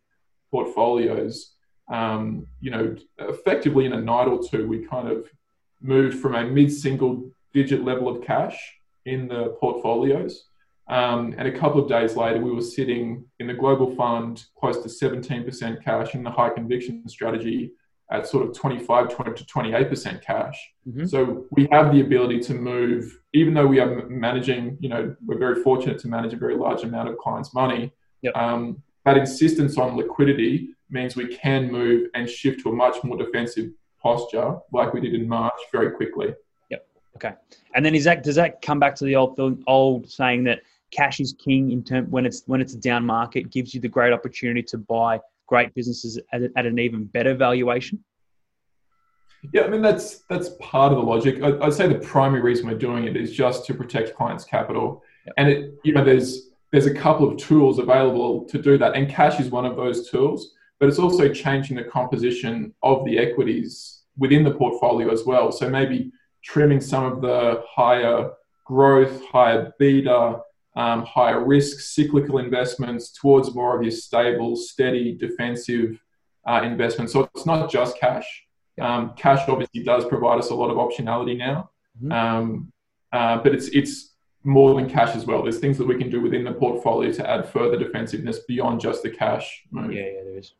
portfolios. 0.52 1.54
Um, 1.92 2.48
you 2.62 2.72
know, 2.72 2.96
effectively 3.20 3.86
in 3.86 3.94
a 3.94 4.02
night 4.02 4.28
or 4.28 4.40
two, 4.42 4.68
we 4.68 4.86
kind 4.86 5.10
of 5.10 5.28
moved 5.82 6.20
from 6.20 6.36
a 6.36 6.44
mid 6.46 6.72
single 6.72 7.30
digit 7.54 7.84
level 7.84 8.08
of 8.08 8.24
cash 8.24 8.58
in 9.06 9.28
the 9.28 9.56
portfolios 9.60 10.48
um, 10.88 11.34
and 11.38 11.48
a 11.48 11.58
couple 11.58 11.82
of 11.82 11.88
days 11.88 12.16
later, 12.16 12.40
we 12.40 12.52
were 12.52 12.62
sitting 12.62 13.26
in 13.40 13.48
the 13.48 13.54
global 13.54 13.96
fund 13.96 14.46
close 14.60 14.84
to 14.84 14.90
17% 14.90 15.84
cash, 15.84 16.14
in 16.14 16.24
the 16.24 16.32
high 16.32 16.50
conviction 16.50 17.08
strategy 17.08 17.72
at 18.12 18.28
sort 18.28 18.46
of 18.46 18.54
25 18.54 19.10
20 19.10 19.34
to 19.34 19.44
28% 19.46 20.22
cash. 20.22 20.72
Mm-hmm. 20.88 21.06
So 21.06 21.46
we 21.52 21.68
have 21.72 21.94
the 21.94 22.02
ability 22.02 22.42
to 22.42 22.54
move, 22.54 23.18
even 23.34 23.54
though 23.54 23.66
we 23.66 23.80
are 23.80 24.08
managing, 24.10 24.78
you 24.82 24.90
know, 24.90 25.16
we're 25.26 25.40
very 25.40 25.64
fortunate 25.64 26.00
to 26.00 26.08
manage 26.10 26.34
a 26.34 26.38
very 26.38 26.56
large 26.56 26.84
amount 26.84 27.10
of 27.10 27.18
clients' 27.18 27.54
money. 27.54 27.94
Yep. 28.22 28.36
Um, 28.36 28.84
that 29.06 29.18
insistence 29.18 29.78
on 29.78 29.96
liquidity 29.96 30.70
means 30.90 31.16
we 31.16 31.36
can 31.36 31.72
move 31.72 32.10
and 32.14 32.30
shift 32.30 32.62
to 32.64 32.70
a 32.70 32.76
much 32.76 33.04
more 33.04 33.18
defensive 33.18 33.72
posture, 34.02 34.58
like 34.74 34.94
we 34.94 35.00
did 35.00 35.16
in 35.16 35.28
March, 35.28 35.54
very 35.72 35.92
quickly. 35.92 36.36
Okay. 37.16 37.34
And 37.76 37.86
then 37.86 37.96
is 37.96 38.04
that 38.06 38.24
does 38.24 38.36
that 38.36 38.62
come 38.62 38.80
back 38.80 38.96
to 38.96 39.06
the 39.06 39.16
old 39.16 39.40
old 39.68 40.10
saying 40.10 40.44
that 40.46 40.62
cash 40.92 41.20
is 41.20 41.34
king 41.34 41.72
in 41.72 41.84
term 41.84 42.10
when 42.10 42.26
it's 42.26 42.44
when 42.46 42.62
it's 42.62 42.74
a 42.74 42.78
down 42.78 43.06
market 43.06 43.52
gives 43.52 43.74
you 43.74 43.82
the 43.82 43.88
great 43.88 44.14
opportunity 44.14 44.64
to 44.64 44.78
buy 44.78 45.20
great 45.48 45.74
businesses 45.74 46.20
at, 46.32 46.42
at 46.56 46.66
an 46.66 46.80
even 46.80 47.06
better 47.06 47.36
valuation? 47.36 48.04
Yeah 49.52 49.64
i 49.64 49.68
mean 49.68 49.82
that's 49.82 50.20
that's 50.30 50.52
part 50.60 50.92
of 50.92 50.98
the 50.98 51.04
logic. 51.04 51.42
I, 51.44 51.50
would 51.50 51.74
say 51.74 51.88
the 51.88 52.00
primary 52.00 52.42
reason 52.42 52.68
we're 52.68 52.78
doing 52.78 53.06
it 53.06 53.18
is 53.18 53.32
just 53.34 53.66
to 53.66 53.74
protect 53.74 54.16
clients 54.16 54.46
capital. 54.46 55.04
Yep. 55.26 55.34
and 55.38 55.50
it 55.50 55.74
you 55.84 55.94
know 55.94 56.04
there's 56.04 56.50
there's 56.72 56.86
a 56.88 56.94
couple 56.94 57.30
of 57.30 57.38
tools 57.38 57.78
available 57.78 58.46
to 58.46 58.58
do 58.60 58.80
that. 58.80 58.96
And 58.96 59.08
cash 59.08 59.40
is 59.40 59.50
one 59.50 59.66
of 59.66 59.76
those 59.76 60.10
tools 60.10 60.54
but 60.84 60.90
it's 60.90 61.00
also 61.00 61.30
changing 61.30 61.78
the 61.78 61.84
composition 61.86 62.74
of 62.84 63.06
the 63.06 63.18
equities 63.18 64.02
within 64.18 64.44
the 64.44 64.52
portfolio 64.52 65.10
as 65.12 65.24
well. 65.24 65.50
So 65.50 65.70
maybe 65.70 66.12
trimming 66.44 66.82
some 66.82 67.06
of 67.06 67.22
the 67.22 67.64
higher 67.68 68.32
growth 68.66 69.24
higher 69.26 69.74
beta 69.80 70.40
um, 70.76 71.06
higher 71.06 71.44
risk 71.46 71.80
cyclical 71.80 72.40
investments 72.40 73.12
towards 73.12 73.54
more 73.54 73.76
of 73.76 73.84
your 73.84 73.92
stable, 73.92 74.56
steady, 74.56 75.16
defensive 75.16 76.02
uh, 76.48 76.62
investments. 76.64 77.14
So 77.14 77.30
it's 77.36 77.46
not 77.46 77.70
just 77.70 78.00
cash. 78.00 78.26
Um, 78.82 79.14
cash 79.16 79.48
obviously 79.48 79.84
does 79.84 80.06
provide 80.06 80.40
us 80.40 80.50
a 80.50 80.56
lot 80.56 80.72
of 80.72 80.78
optionality 80.78 81.38
now, 81.38 81.70
mm-hmm. 82.02 82.12
um, 82.12 82.72
uh, 83.12 83.38
but 83.38 83.54
it's 83.54 83.68
it's 83.68 84.16
more 84.44 84.74
than 84.74 84.90
cash 84.90 85.16
as 85.16 85.26
well. 85.26 85.44
There's 85.44 85.60
things 85.60 85.78
that 85.78 85.88
we 85.88 85.98
can 85.98 86.10
do 86.10 86.22
within 86.22 86.44
the 86.44 86.54
portfolio 86.54 87.12
to 87.14 87.30
add 87.30 87.48
further 87.48 87.78
defensiveness 87.78 88.40
beyond 88.48 88.82
just 88.82 89.04
the 89.04 89.12
cash 89.12 89.64
move. 89.72 89.94
Yeah, 89.94 90.02
yeah, 90.02 90.24
there 90.24 90.38
is. 90.38 90.54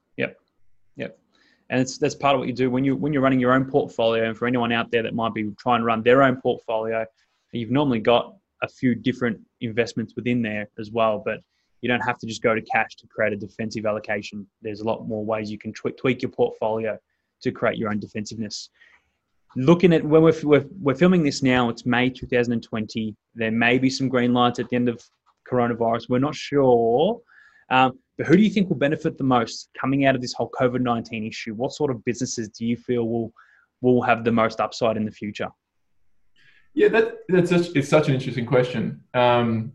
And 1.70 1.82
it's 1.82 1.98
that's 1.98 2.16
part 2.16 2.36
of 2.36 2.40
what 2.40 2.48
you 2.48 2.54
do 2.54 2.70
when 2.70 2.84
you 2.84 2.96
when 2.96 3.14
you're 3.14 3.22
running 3.22 3.40
your 3.40 3.54
own 3.54 3.66
portfolio. 3.66 4.28
And 4.28 4.38
for 4.38 4.48
anyone 4.48 4.72
out 4.72 4.92
there 4.92 5.04
that 5.04 5.16
might 5.16 5.34
be 5.34 5.52
trying 5.58 5.80
to 5.82 5.86
run 5.86 6.04
their 6.04 6.24
own 6.24 6.40
portfolio, 6.42 7.06
you've 7.52 7.72
normally 7.72 8.00
got 8.00 8.36
a 8.62 8.68
few 8.68 8.96
different 8.96 9.40
investments 9.62 10.14
within 10.16 10.42
there 10.42 10.70
as 10.80 10.92
well. 10.92 11.22
But 11.24 11.40
you 11.82 11.90
don't 11.90 12.02
have 12.02 12.18
to 12.18 12.26
just 12.26 12.42
go 12.42 12.56
to 12.56 12.62
cash 12.62 12.96
to 12.96 13.08
create 13.08 13.34
a 13.34 13.36
defensive 13.36 13.86
allocation. 13.86 14.48
There's 14.62 14.80
a 14.80 14.86
lot 14.86 15.06
more 15.06 15.26
ways 15.26 15.52
you 15.52 15.58
can 15.58 15.74
tweak, 15.74 15.98
tweak 15.98 16.22
your 16.22 16.32
portfolio 16.32 16.98
to 17.42 17.52
create 17.52 17.78
your 17.78 17.90
own 17.90 18.00
defensiveness. 18.00 18.70
Looking 19.58 19.94
at 19.94 20.04
when 20.04 20.24
we're, 20.24 20.34
we're, 20.44 20.66
we're 20.80 20.96
filming 20.96 21.24
this 21.24 21.44
now, 21.44 21.68
it's 21.68 21.86
May 21.86 22.10
2020. 22.10 23.16
There 23.36 23.52
may 23.52 23.78
be 23.78 23.90
some 23.90 24.08
green 24.08 24.34
lights 24.34 24.60
at 24.60 24.70
the 24.70 24.78
end 24.78 24.88
of 24.88 25.04
coronavirus. 25.52 26.08
We're 26.08 26.20
not 26.20 26.36
sure. 26.36 27.20
Um, 27.70 28.00
but 28.18 28.28
who 28.28 28.38
do 28.38 28.44
you 28.44 28.50
think 28.50 28.70
will 28.70 28.78
benefit 28.78 29.18
the 29.18 29.24
most 29.24 29.70
coming 29.80 30.06
out 30.06 30.16
of 30.16 30.22
this 30.22 30.34
whole 30.34 30.52
COVID 30.60 30.82
19 30.82 31.26
issue? 31.26 31.54
What 31.54 31.74
sort 31.74 31.92
of 31.92 32.04
businesses 32.06 32.50
do 32.50 32.66
you 32.66 32.78
feel 32.78 33.08
will, 33.08 33.34
will 33.82 34.02
have 34.02 34.24
the 34.24 34.32
most 34.32 34.60
upside 34.60 34.98
in 34.98 35.06
the 35.06 35.12
future? 35.12 35.50
Yeah, 36.74 36.90
that, 36.90 37.20
that's 37.30 37.50
such, 37.50 37.76
it's 37.76 37.90
such 37.90 38.08
an 38.08 38.16
interesting 38.16 38.46
question. 38.46 39.02
Um, 39.14 39.74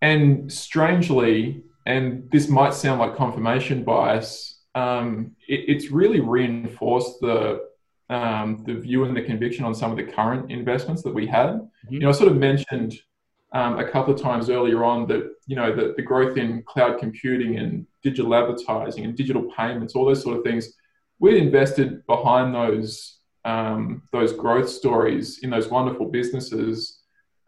and 0.00 0.52
strangely, 0.52 1.62
and 1.86 2.28
this 2.30 2.48
might 2.48 2.74
sound 2.74 3.00
like 3.00 3.16
confirmation 3.16 3.84
bias, 3.84 4.60
um, 4.74 5.36
it, 5.48 5.64
it's 5.68 5.90
really 5.90 6.20
reinforced 6.20 7.20
the 7.20 7.68
um, 8.10 8.62
the 8.66 8.74
view 8.74 9.04
and 9.04 9.16
the 9.16 9.22
conviction 9.22 9.64
on 9.64 9.74
some 9.74 9.90
of 9.90 9.96
the 9.96 10.04
current 10.04 10.50
investments 10.50 11.02
that 11.02 11.14
we 11.14 11.26
had. 11.26 11.54
Mm-hmm. 11.54 11.94
You 11.94 12.00
know, 12.00 12.08
I 12.10 12.12
sort 12.12 12.30
of 12.30 12.36
mentioned 12.36 12.94
um, 13.54 13.78
a 13.78 13.88
couple 13.88 14.14
of 14.14 14.20
times 14.20 14.48
earlier 14.48 14.84
on 14.84 15.06
that 15.08 15.30
you 15.46 15.56
know 15.56 15.74
the, 15.74 15.94
the 15.96 16.02
growth 16.02 16.36
in 16.36 16.62
cloud 16.62 16.98
computing 16.98 17.58
and 17.58 17.86
digital 18.02 18.34
advertising 18.34 19.04
and 19.04 19.16
digital 19.16 19.42
payments, 19.56 19.94
all 19.94 20.06
those 20.06 20.22
sort 20.22 20.36
of 20.36 20.44
things. 20.44 20.72
We'd 21.18 21.36
invested 21.36 22.04
behind 22.06 22.54
those 22.54 23.18
um, 23.44 24.02
those 24.12 24.32
growth 24.32 24.68
stories 24.68 25.40
in 25.42 25.50
those 25.50 25.68
wonderful 25.68 26.06
businesses 26.06 27.00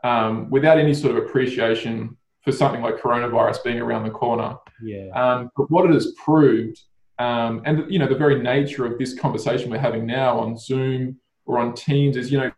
um, 0.02 0.50
without 0.50 0.78
any 0.78 0.94
sort 0.94 1.16
of 1.16 1.24
appreciation 1.24 2.16
for 2.42 2.52
something 2.52 2.82
like 2.82 2.96
coronavirus 2.96 3.64
being 3.64 3.80
around 3.80 4.04
the 4.04 4.10
corner. 4.10 4.56
Yeah. 4.82 5.08
Um, 5.14 5.50
but 5.56 5.70
what 5.70 5.86
it 5.86 5.94
has 5.94 6.12
proved, 6.22 6.78
um, 7.18 7.62
and 7.64 7.90
you 7.90 7.98
know, 7.98 8.06
the 8.06 8.16
very 8.16 8.40
nature 8.40 8.84
of 8.84 8.98
this 8.98 9.18
conversation 9.18 9.70
we're 9.70 9.78
having 9.78 10.04
now 10.06 10.38
on 10.38 10.58
Zoom 10.58 11.18
or 11.46 11.58
on 11.58 11.74
Teams 11.74 12.16
is, 12.16 12.30
you 12.30 12.38
know, 12.38 12.50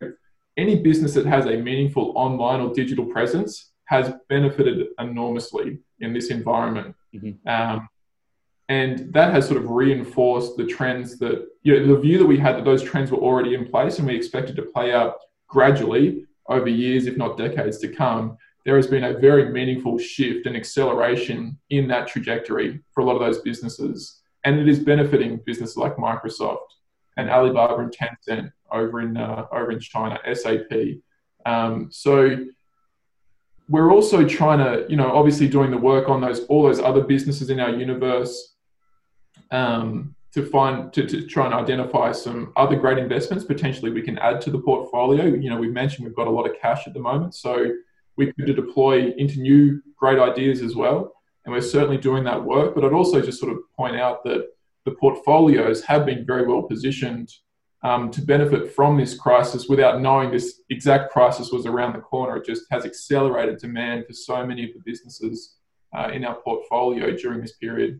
any 0.57 0.75
business 0.75 1.13
that 1.13 1.25
has 1.25 1.45
a 1.45 1.57
meaningful 1.57 2.13
online 2.15 2.59
or 2.61 2.73
digital 2.73 3.05
presence 3.05 3.71
has 3.85 4.11
benefited 4.27 4.87
enormously 4.99 5.79
in 5.99 6.13
this 6.13 6.29
environment. 6.29 6.95
Mm-hmm. 7.15 7.47
Um, 7.47 7.87
and 8.69 9.13
that 9.13 9.33
has 9.33 9.47
sort 9.47 9.61
of 9.63 9.69
reinforced 9.69 10.57
the 10.57 10.65
trends 10.65 11.17
that, 11.19 11.47
you 11.63 11.79
know, 11.79 11.95
the 11.95 12.01
view 12.01 12.17
that 12.17 12.25
we 12.25 12.37
had 12.37 12.57
that 12.57 12.65
those 12.65 12.83
trends 12.83 13.11
were 13.11 13.17
already 13.17 13.53
in 13.53 13.65
place 13.65 13.97
and 13.97 14.07
we 14.07 14.15
expected 14.15 14.57
to 14.57 14.63
play 14.63 14.93
out 14.93 15.15
gradually 15.47 16.25
over 16.49 16.67
years, 16.67 17.07
if 17.07 17.15
not 17.15 17.37
decades 17.37 17.77
to 17.79 17.87
come. 17.87 18.37
There 18.65 18.75
has 18.75 18.87
been 18.87 19.05
a 19.05 19.17
very 19.17 19.49
meaningful 19.49 19.97
shift 19.97 20.47
and 20.47 20.57
acceleration 20.57 21.57
in 21.69 21.87
that 21.87 22.07
trajectory 22.07 22.81
for 22.91 23.01
a 23.01 23.05
lot 23.05 23.15
of 23.15 23.21
those 23.21 23.41
businesses. 23.41 24.19
And 24.43 24.59
it 24.59 24.67
is 24.67 24.79
benefiting 24.79 25.39
businesses 25.45 25.77
like 25.77 25.95
Microsoft 25.95 26.57
and 27.17 27.29
Alibaba 27.29 27.77
and 27.77 27.91
Tencent 27.91 28.51
over 28.71 29.01
in, 29.01 29.17
uh, 29.17 29.45
over 29.51 29.71
in 29.71 29.79
China, 29.79 30.19
SAP, 30.33 30.71
Um, 31.45 31.89
so 31.91 32.45
we're 33.69 33.91
also 33.91 34.25
trying 34.25 34.59
to, 34.59 34.89
you 34.89 34.95
know, 34.95 35.11
obviously 35.11 35.47
doing 35.47 35.71
the 35.71 35.77
work 35.77 36.07
on 36.09 36.21
those 36.21 36.45
all 36.45 36.63
those 36.63 36.79
other 36.79 37.01
businesses 37.01 37.49
in 37.49 37.59
our 37.59 37.69
universe 37.69 38.55
um, 39.51 40.15
to 40.33 40.45
find 40.45 40.93
to, 40.93 41.05
to 41.05 41.25
try 41.25 41.45
and 41.45 41.53
identify 41.53 42.11
some 42.11 42.53
other 42.55 42.75
great 42.75 42.97
investments 42.97 43.43
potentially 43.43 43.91
we 43.91 44.01
can 44.01 44.17
add 44.19 44.39
to 44.41 44.51
the 44.51 44.59
portfolio. 44.59 45.25
You 45.25 45.49
know, 45.49 45.57
we've 45.57 45.73
mentioned 45.73 46.05
we've 46.05 46.15
got 46.15 46.27
a 46.27 46.31
lot 46.31 46.49
of 46.49 46.55
cash 46.61 46.87
at 46.87 46.93
the 46.93 46.99
moment, 46.99 47.35
so 47.35 47.71
we 48.15 48.31
could 48.33 48.55
deploy 48.55 49.11
into 49.17 49.39
new 49.39 49.81
great 49.97 50.19
ideas 50.19 50.61
as 50.61 50.75
well. 50.75 51.13
And 51.45 51.53
we're 51.53 51.61
certainly 51.61 51.97
doing 51.97 52.25
that 52.25 52.43
work. 52.43 52.75
But 52.75 52.83
I'd 52.83 52.91
also 52.93 53.21
just 53.21 53.39
sort 53.39 53.53
of 53.53 53.59
point 53.75 53.95
out 53.95 54.23
that 54.25 54.49
the 54.87 54.93
portfolios 54.93 55.83
have 55.83 56.05
been 56.05 56.25
very 56.25 56.47
well 56.47 56.63
positioned 56.63 57.29
um, 57.83 58.09
to 58.09 58.21
benefit 58.21 58.73
from 58.73 58.97
this 58.97 59.19
crisis 59.19 59.67
without 59.67 60.01
knowing 60.01 60.31
this 60.31 60.61
exact 60.69 61.11
crisis 61.11 61.51
was 61.51 61.65
around 61.65 61.91
the 61.91 61.99
corner. 61.99 62.37
It 62.37 62.45
just 62.45 62.63
has 62.71 62.85
accelerated 62.85 63.57
demand 63.57 64.05
for 64.07 64.13
so 64.13 64.45
many 64.45 64.63
of 64.63 64.69
the 64.73 64.79
businesses 64.85 65.57
uh, 65.93 66.09
in 66.13 66.23
our 66.23 66.35
portfolio 66.35 67.11
during 67.17 67.41
this 67.41 67.57
period. 67.57 67.99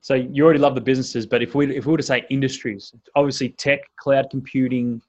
So 0.00 0.14
you 0.14 0.44
already 0.44 0.58
love 0.58 0.74
the 0.74 0.80
businesses, 0.80 1.26
but 1.26 1.44
if 1.44 1.54
we 1.54 1.76
if 1.76 1.86
we 1.86 1.92
were 1.92 1.98
to 1.98 2.02
say 2.02 2.24
industries, 2.28 2.92
obviously 3.14 3.50
tech, 3.50 3.78
cloud 4.00 4.26
computing, 4.32 5.00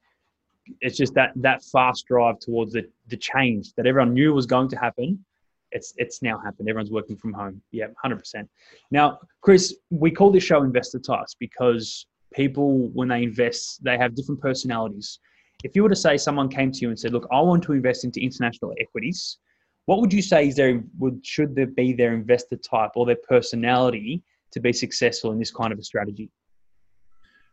it's 0.82 0.98
just 0.98 1.16
that 1.16 1.32
that 1.38 1.64
fast 1.64 2.06
drive 2.06 2.38
towards 2.38 2.74
the 2.74 2.84
the 3.08 3.18
change 3.18 3.74
that 3.74 3.88
everyone 3.88 4.14
knew 4.14 4.36
was 4.36 4.46
going 4.46 4.70
to 4.70 4.78
happen. 4.78 5.26
It's 5.72 5.94
it's 5.98 6.22
now 6.22 6.40
happened. 6.40 6.70
Everyone's 6.70 6.92
working 6.92 7.16
from 7.18 7.34
home. 7.34 7.62
Yeah, 7.72 7.88
hundred 8.02 8.20
percent. 8.20 8.50
Now, 8.92 9.20
Chris, 9.42 9.76
we 9.90 10.12
call 10.12 10.32
this 10.32 10.44
show 10.44 10.64
Investor 10.64 11.00
Types 11.00 11.36
because 11.40 12.08
people 12.34 12.90
when 12.94 13.08
they 13.08 13.24
invest 13.24 13.84
they 13.84 13.98
have 13.98 14.16
different 14.16 14.42
personalities 14.42 15.20
if 15.64 15.76
you 15.76 15.84
were 15.84 15.90
to 15.90 15.96
say 15.96 16.18
someone 16.18 16.50
came 16.50 16.72
to 16.72 16.80
you 16.82 16.90
and 16.90 17.00
said 17.00 17.12
look 17.12 17.28
i 17.32 17.40
want 17.40 17.64
to 17.64 17.74
invest 17.74 18.04
into 18.04 18.22
international 18.22 18.74
equities 18.80 19.38
what 19.86 20.00
would 20.00 20.14
you 20.14 20.22
say 20.22 20.48
is 20.48 20.56
there 20.56 20.84
would 21.00 21.26
should 21.26 21.56
there 21.56 21.68
be 21.68 21.94
their 21.94 22.14
investor 22.14 22.58
type 22.58 22.92
or 22.96 23.06
their 23.06 23.18
personality 23.28 24.22
to 24.52 24.60
be 24.60 24.72
successful 24.72 25.32
in 25.32 25.40
this 25.40 25.52
kind 25.52 25.74
of 25.74 25.80
a 25.80 25.84
strategy 25.84 26.30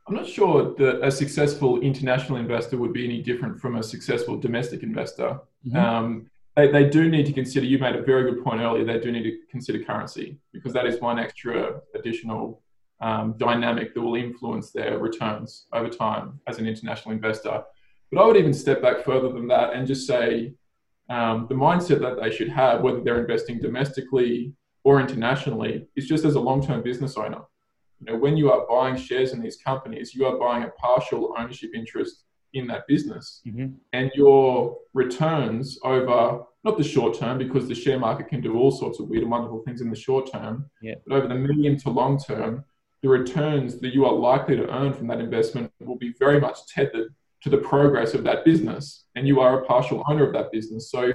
i'm 0.06 0.14
not 0.14 0.26
sure 0.26 0.74
that 0.74 1.02
a 1.02 1.10
successful 1.10 1.80
international 1.80 2.36
investor 2.38 2.76
would 2.76 2.92
be 2.92 3.04
any 3.04 3.22
different 3.22 3.58
from 3.58 3.76
a 3.76 3.82
successful 3.82 4.36
domestic 4.36 4.82
investor 4.82 5.40
mm-hmm. 5.66 5.76
um, 5.76 6.30
they, 6.56 6.72
they 6.72 6.88
do 6.88 7.08
need 7.08 7.26
to 7.26 7.32
consider 7.32 7.66
you 7.66 7.78
made 7.78 7.94
a 7.94 8.02
very 8.02 8.30
good 8.30 8.42
point 8.42 8.60
earlier 8.60 8.84
they 8.84 8.98
do 8.98 9.12
need 9.12 9.24
to 9.24 9.38
consider 9.50 9.84
currency 9.84 10.38
because 10.52 10.72
that 10.72 10.86
is 10.86 11.00
one 11.00 11.18
extra 11.18 11.80
additional 11.94 12.62
um, 13.00 13.34
dynamic 13.36 13.94
that 13.94 14.00
will 14.00 14.16
influence 14.16 14.70
their 14.70 14.98
returns 14.98 15.66
over 15.72 15.88
time 15.88 16.40
as 16.46 16.58
an 16.58 16.66
international 16.66 17.14
investor. 17.14 17.62
But 18.10 18.22
I 18.22 18.26
would 18.26 18.36
even 18.36 18.54
step 18.54 18.80
back 18.80 19.04
further 19.04 19.30
than 19.32 19.46
that 19.48 19.74
and 19.74 19.86
just 19.86 20.06
say 20.06 20.54
um, 21.10 21.46
the 21.48 21.54
mindset 21.54 22.00
that 22.00 22.20
they 22.20 22.30
should 22.34 22.48
have, 22.48 22.80
whether 22.80 23.00
they're 23.00 23.20
investing 23.20 23.60
domestically 23.60 24.54
or 24.84 25.00
internationally, 25.00 25.88
is 25.96 26.06
just 26.06 26.24
as 26.24 26.36
a 26.36 26.40
long-term 26.40 26.82
business 26.82 27.16
owner. 27.16 27.42
You 28.00 28.12
know, 28.12 28.18
when 28.18 28.36
you 28.36 28.50
are 28.50 28.66
buying 28.66 28.96
shares 28.96 29.32
in 29.32 29.40
these 29.40 29.56
companies, 29.56 30.14
you 30.14 30.26
are 30.26 30.38
buying 30.38 30.64
a 30.64 30.70
partial 30.70 31.34
ownership 31.38 31.70
interest 31.74 32.24
in 32.56 32.66
that 32.68 32.86
business, 32.86 33.42
mm-hmm. 33.46 33.74
and 33.92 34.10
your 34.14 34.76
returns 34.94 35.78
over 35.84 36.44
not 36.64 36.76
the 36.76 36.84
short 36.84 37.16
term 37.16 37.38
because 37.38 37.68
the 37.68 37.74
share 37.74 37.98
market 37.98 38.28
can 38.28 38.40
do 38.40 38.58
all 38.58 38.72
sorts 38.72 38.98
of 38.98 39.08
weird 39.08 39.22
and 39.22 39.30
wonderful 39.30 39.62
things 39.64 39.80
in 39.80 39.88
the 39.88 39.96
short 39.96 40.30
term, 40.32 40.68
yeah. 40.82 40.94
but 41.06 41.16
over 41.16 41.28
the 41.28 41.34
medium 41.34 41.76
to 41.78 41.90
long 41.90 42.18
term, 42.18 42.64
the 43.02 43.08
returns 43.08 43.78
that 43.80 43.94
you 43.94 44.04
are 44.04 44.12
likely 44.12 44.56
to 44.56 44.68
earn 44.74 44.92
from 44.92 45.06
that 45.06 45.20
investment 45.20 45.70
will 45.80 45.96
be 45.96 46.12
very 46.18 46.40
much 46.40 46.58
tethered 46.66 47.14
to 47.42 47.50
the 47.50 47.58
progress 47.58 48.14
of 48.14 48.24
that 48.24 48.44
business. 48.44 49.04
And 49.14 49.28
you 49.28 49.38
are 49.40 49.62
a 49.62 49.64
partial 49.64 50.02
owner 50.08 50.26
of 50.26 50.32
that 50.32 50.50
business. 50.50 50.90
So, 50.90 51.12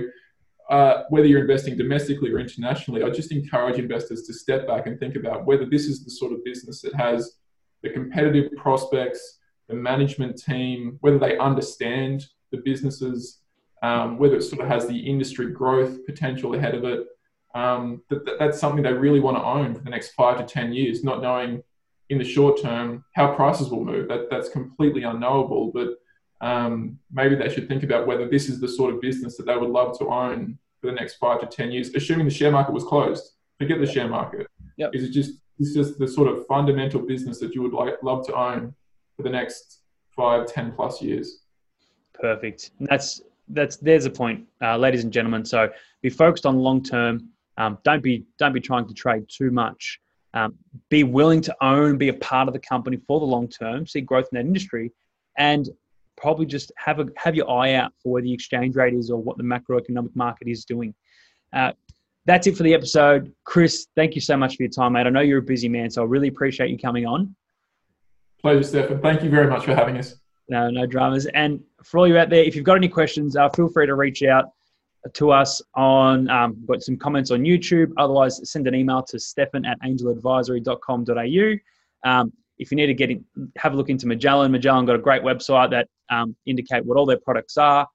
uh, 0.69 1.04
whether 1.10 1.27
you're 1.27 1.41
investing 1.41 1.75
domestically 1.75 2.32
or 2.32 2.39
internationally, 2.39 3.04
I 3.04 3.10
just 3.10 3.34
encourage 3.34 3.77
investors 3.77 4.23
to 4.27 4.34
step 4.34 4.65
back 4.65 4.88
and 4.88 4.97
think 4.97 5.17
about 5.17 5.45
whether 5.45 5.65
this 5.65 5.86
is 5.86 6.06
the 6.06 6.12
sort 6.12 6.32
of 6.32 6.45
business 6.45 6.82
that 6.82 6.95
has 6.95 7.39
the 7.84 7.89
competitive 7.89 8.51
prospects, 8.56 9.39
the 9.67 9.76
management 9.76 10.38
team, 10.38 10.97
whether 11.02 11.19
they 11.19 11.38
understand 11.38 12.26
the 12.52 12.58
businesses, 12.58 13.39
um, 13.82 14.17
whether 14.17 14.36
it 14.36 14.43
sort 14.43 14.62
of 14.62 14.67
has 14.67 14.88
the 14.88 14.97
industry 14.97 15.52
growth 15.52 16.06
potential 16.06 16.56
ahead 16.56 16.76
of 16.76 16.84
it. 16.84 17.08
Um, 17.54 18.02
that, 18.10 18.26
that, 18.26 18.39
that's 18.39 18.60
something 18.60 18.84
they 18.84 18.93
really 18.93 19.19
want 19.19 19.38
to 19.38 19.43
own 19.43 19.76
for 19.76 19.82
the 19.82 19.89
next 19.89 20.12
five 20.12 20.38
to 20.38 20.43
10 20.43 20.71
years, 20.71 21.04
not 21.04 21.21
knowing 21.21 21.63
in 22.10 22.17
the 22.17 22.24
short 22.24 22.62
term 22.62 23.04
how 23.15 23.34
prices 23.34 23.69
will 23.69 23.84
move. 23.84 24.08
That 24.10 24.30
that's 24.30 24.50
completely 24.50 25.04
unknowable. 25.04 25.71
But 25.71 25.97
um, 26.45 27.00
maybe 27.12 27.36
they 27.36 27.50
should 27.50 27.67
think 27.67 27.84
about 27.84 28.06
whether 28.06 28.28
this 28.28 28.50
is 28.50 28.60
the 28.60 28.67
sort 28.67 28.93
of 28.93 29.02
business 29.02 29.38
that 29.38 29.45
they 29.45 29.56
would 29.56 29.69
love 29.69 29.97
to 30.00 30.06
own 30.08 30.58
for 30.80 30.88
the 30.88 30.93
next 30.93 31.15
five 31.15 31.39
to 31.41 31.47
ten 31.47 31.71
years, 31.71 31.89
assuming 31.95 32.26
the 32.26 32.34
share 32.34 32.52
market 32.52 32.74
was 32.74 32.84
closed. 32.84 33.32
Forget 33.58 33.80
the 33.80 33.86
share 33.86 34.08
market. 34.08 34.47
Yep. 34.78 34.91
Is 34.93 35.04
it 35.04 35.12
just 35.12 35.39
is 35.60 35.74
just 35.74 36.00
the 36.00 36.08
sort 36.08 36.28
of 36.28 36.45
fundamental 36.47 37.02
business 37.02 37.39
that 37.39 37.54
you 37.56 37.62
would 37.62 37.74
like 37.74 38.02
love 38.04 38.26
to 38.28 38.36
own 38.36 38.74
for 39.21 39.29
the 39.29 39.34
next 39.34 39.81
five, 40.15 40.47
ten 40.47 40.71
plus 40.71 41.01
years? 41.01 41.43
Perfect. 42.13 42.71
That's 42.79 43.21
that's 43.49 43.77
there's 43.77 44.05
a 44.05 44.10
point, 44.10 44.45
uh, 44.62 44.77
ladies 44.77 45.03
and 45.03 45.13
gentlemen. 45.13 45.45
So 45.45 45.69
be 46.01 46.10
focused 46.10 46.45
on 46.45 46.57
long 46.57 46.81
term. 46.84 47.29
Um, 47.57 47.77
don't 47.84 48.03
be 48.03 48.25
don't 48.39 48.53
be 48.53 48.60
trying 48.60 48.88
to 48.88 48.93
trade 48.93 49.25
too 49.27 49.51
much. 49.51 49.99
Um, 50.34 50.55
be 50.89 51.03
willing 51.03 51.41
to 51.41 51.55
own, 51.62 51.97
be 51.97 52.07
a 52.07 52.13
part 52.13 52.47
of 52.47 52.53
the 52.53 52.60
company 52.60 52.97
for 53.05 53.19
the 53.19 53.25
long 53.25 53.49
term, 53.49 53.86
see 53.86 53.99
growth 53.99 54.29
in 54.31 54.38
that 54.38 54.45
industry, 54.45 54.91
and 55.38 55.69
probably 56.15 56.45
just 56.45 56.71
have 56.77 56.99
a 56.99 57.07
have 57.17 57.36
your 57.36 57.49
eye 57.49 57.73
out 57.73 57.91
for 58.01 58.13
where 58.13 58.21
the 58.21 58.31
exchange 58.34 58.75
rate 58.75 58.93
is 58.93 59.12
or 59.12 59.21
what 59.21 59.38
the 59.38 59.43
macroeconomic 59.43 60.15
market 60.15 60.47
is 60.47 60.65
doing. 60.65 60.93
Uh, 61.53 61.73
that's 62.25 62.47
it 62.47 62.55
for 62.55 62.63
the 62.63 62.73
episode. 62.73 63.34
Chris, 63.43 63.88
thank 63.95 64.15
you 64.15 64.21
so 64.21 64.38
much 64.38 64.55
for 64.55 64.63
your 64.63 64.69
time, 64.69 64.93
mate. 64.93 65.07
I 65.07 65.10
know 65.10 65.21
you're 65.21 65.39
a 65.39 65.43
busy 65.43 65.67
man, 65.67 65.89
so 65.89 66.03
I 66.03 66.05
really 66.05 66.27
appreciate 66.27 66.69
you 66.69 66.77
coming 66.77 67.05
on. 67.05 67.36
Pleasure, 68.41 68.63
Stefan. 68.63 69.01
Thank 69.01 69.23
you 69.23 69.30
very 69.30 69.47
much 69.47 69.65
for 69.65 69.75
having 69.75 69.97
us. 69.97 70.15
No, 70.49 70.69
no 70.69 70.86
dramas. 70.86 71.27
And 71.27 71.62
for 71.84 71.99
all 71.99 72.08
you 72.08 72.17
out 72.17 72.30
there, 72.30 72.43
if 72.43 72.56
you've 72.56 72.65
got 72.65 72.75
any 72.75 72.89
questions, 72.89 73.36
uh, 73.36 73.49
feel 73.49 73.69
free 73.69 73.86
to 73.86 73.95
reach 73.95 74.23
out 74.23 74.51
to 75.13 75.32
us 75.32 75.62
on, 75.75 76.30
um, 76.30 76.58
got 76.67 76.84
some 76.84 76.97
comments 76.97 77.32
on 77.32 77.41
YouTube. 77.41 77.91
Otherwise, 77.97 78.49
send 78.49 78.67
an 78.67 78.75
email 78.75 79.01
to 79.04 79.19
stefan 79.19 79.65
at 79.65 79.80
angeladvisory.com.au. 79.82 82.10
Um, 82.10 82.34
if 82.60 82.71
you 82.71 82.77
need 82.77 82.88
to 82.88 82.93
get 82.93 83.10
in, 83.10 83.25
have 83.58 83.73
a 83.73 83.75
look 83.75 83.89
into 83.89 84.08
Magellan, 84.08 84.51
Magellan 84.51 84.86
got 84.86 84.95
a 84.95 84.99
great 84.99 85.23
website 85.23 85.71
that 85.71 85.88
um, 86.10 86.36
indicate 86.45 86.86
what 86.86 86.97
all 86.97 87.06
their 87.06 87.17
products 87.17 87.58
are. 87.58 87.88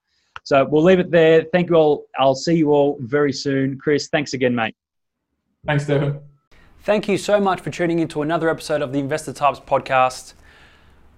So 0.42 0.64
we'll 0.64 0.82
leave 0.82 0.98
it 0.98 1.10
there. 1.10 1.44
Thank 1.52 1.70
you 1.70 1.76
all. 1.76 2.06
I'll 2.18 2.34
see 2.34 2.56
you 2.56 2.72
all 2.72 2.98
very 3.00 3.32
soon. 3.32 3.78
Chris, 3.78 4.08
thanks 4.08 4.34
again, 4.34 4.54
mate. 4.54 4.74
Thanks, 5.66 5.84
Stefan. 5.84 6.20
Thank 6.86 7.08
you 7.08 7.18
so 7.18 7.40
much 7.40 7.62
for 7.62 7.70
tuning 7.70 7.98
into 7.98 8.22
another 8.22 8.48
episode 8.48 8.80
of 8.80 8.92
the 8.92 9.00
Investor 9.00 9.32
Types 9.32 9.58
podcast. 9.58 10.34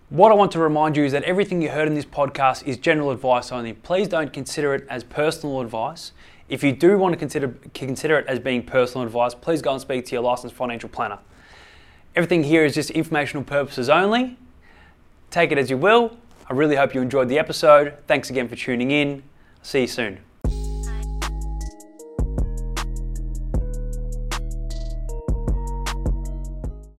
What 0.08 0.32
I 0.32 0.34
want 0.34 0.50
to 0.52 0.58
remind 0.58 0.96
you 0.96 1.04
is 1.04 1.12
that 1.12 1.24
everything 1.24 1.60
you 1.60 1.68
heard 1.68 1.86
in 1.86 1.92
this 1.92 2.06
podcast 2.06 2.66
is 2.66 2.78
general 2.78 3.10
advice 3.10 3.52
only. 3.52 3.74
Please 3.74 4.08
don't 4.08 4.32
consider 4.32 4.74
it 4.74 4.86
as 4.88 5.04
personal 5.04 5.60
advice. 5.60 6.12
If 6.48 6.64
you 6.64 6.72
do 6.72 6.96
want 6.96 7.12
to 7.12 7.18
consider, 7.18 7.54
consider 7.74 8.18
it 8.18 8.26
as 8.28 8.38
being 8.38 8.62
personal 8.62 9.06
advice, 9.06 9.34
please 9.34 9.60
go 9.60 9.72
and 9.72 9.80
speak 9.82 10.06
to 10.06 10.12
your 10.12 10.22
licensed 10.22 10.56
financial 10.56 10.88
planner. 10.88 11.18
Everything 12.16 12.44
here 12.44 12.64
is 12.64 12.74
just 12.74 12.90
informational 12.92 13.44
purposes 13.44 13.90
only. 13.90 14.38
Take 15.30 15.52
it 15.52 15.58
as 15.58 15.68
you 15.68 15.76
will. 15.76 16.16
I 16.48 16.54
really 16.54 16.76
hope 16.76 16.94
you 16.94 17.02
enjoyed 17.02 17.28
the 17.28 17.38
episode. 17.38 17.94
Thanks 18.06 18.30
again 18.30 18.48
for 18.48 18.56
tuning 18.56 18.90
in. 18.90 19.22
See 19.60 19.82
you 19.82 19.86
soon. 19.86 20.27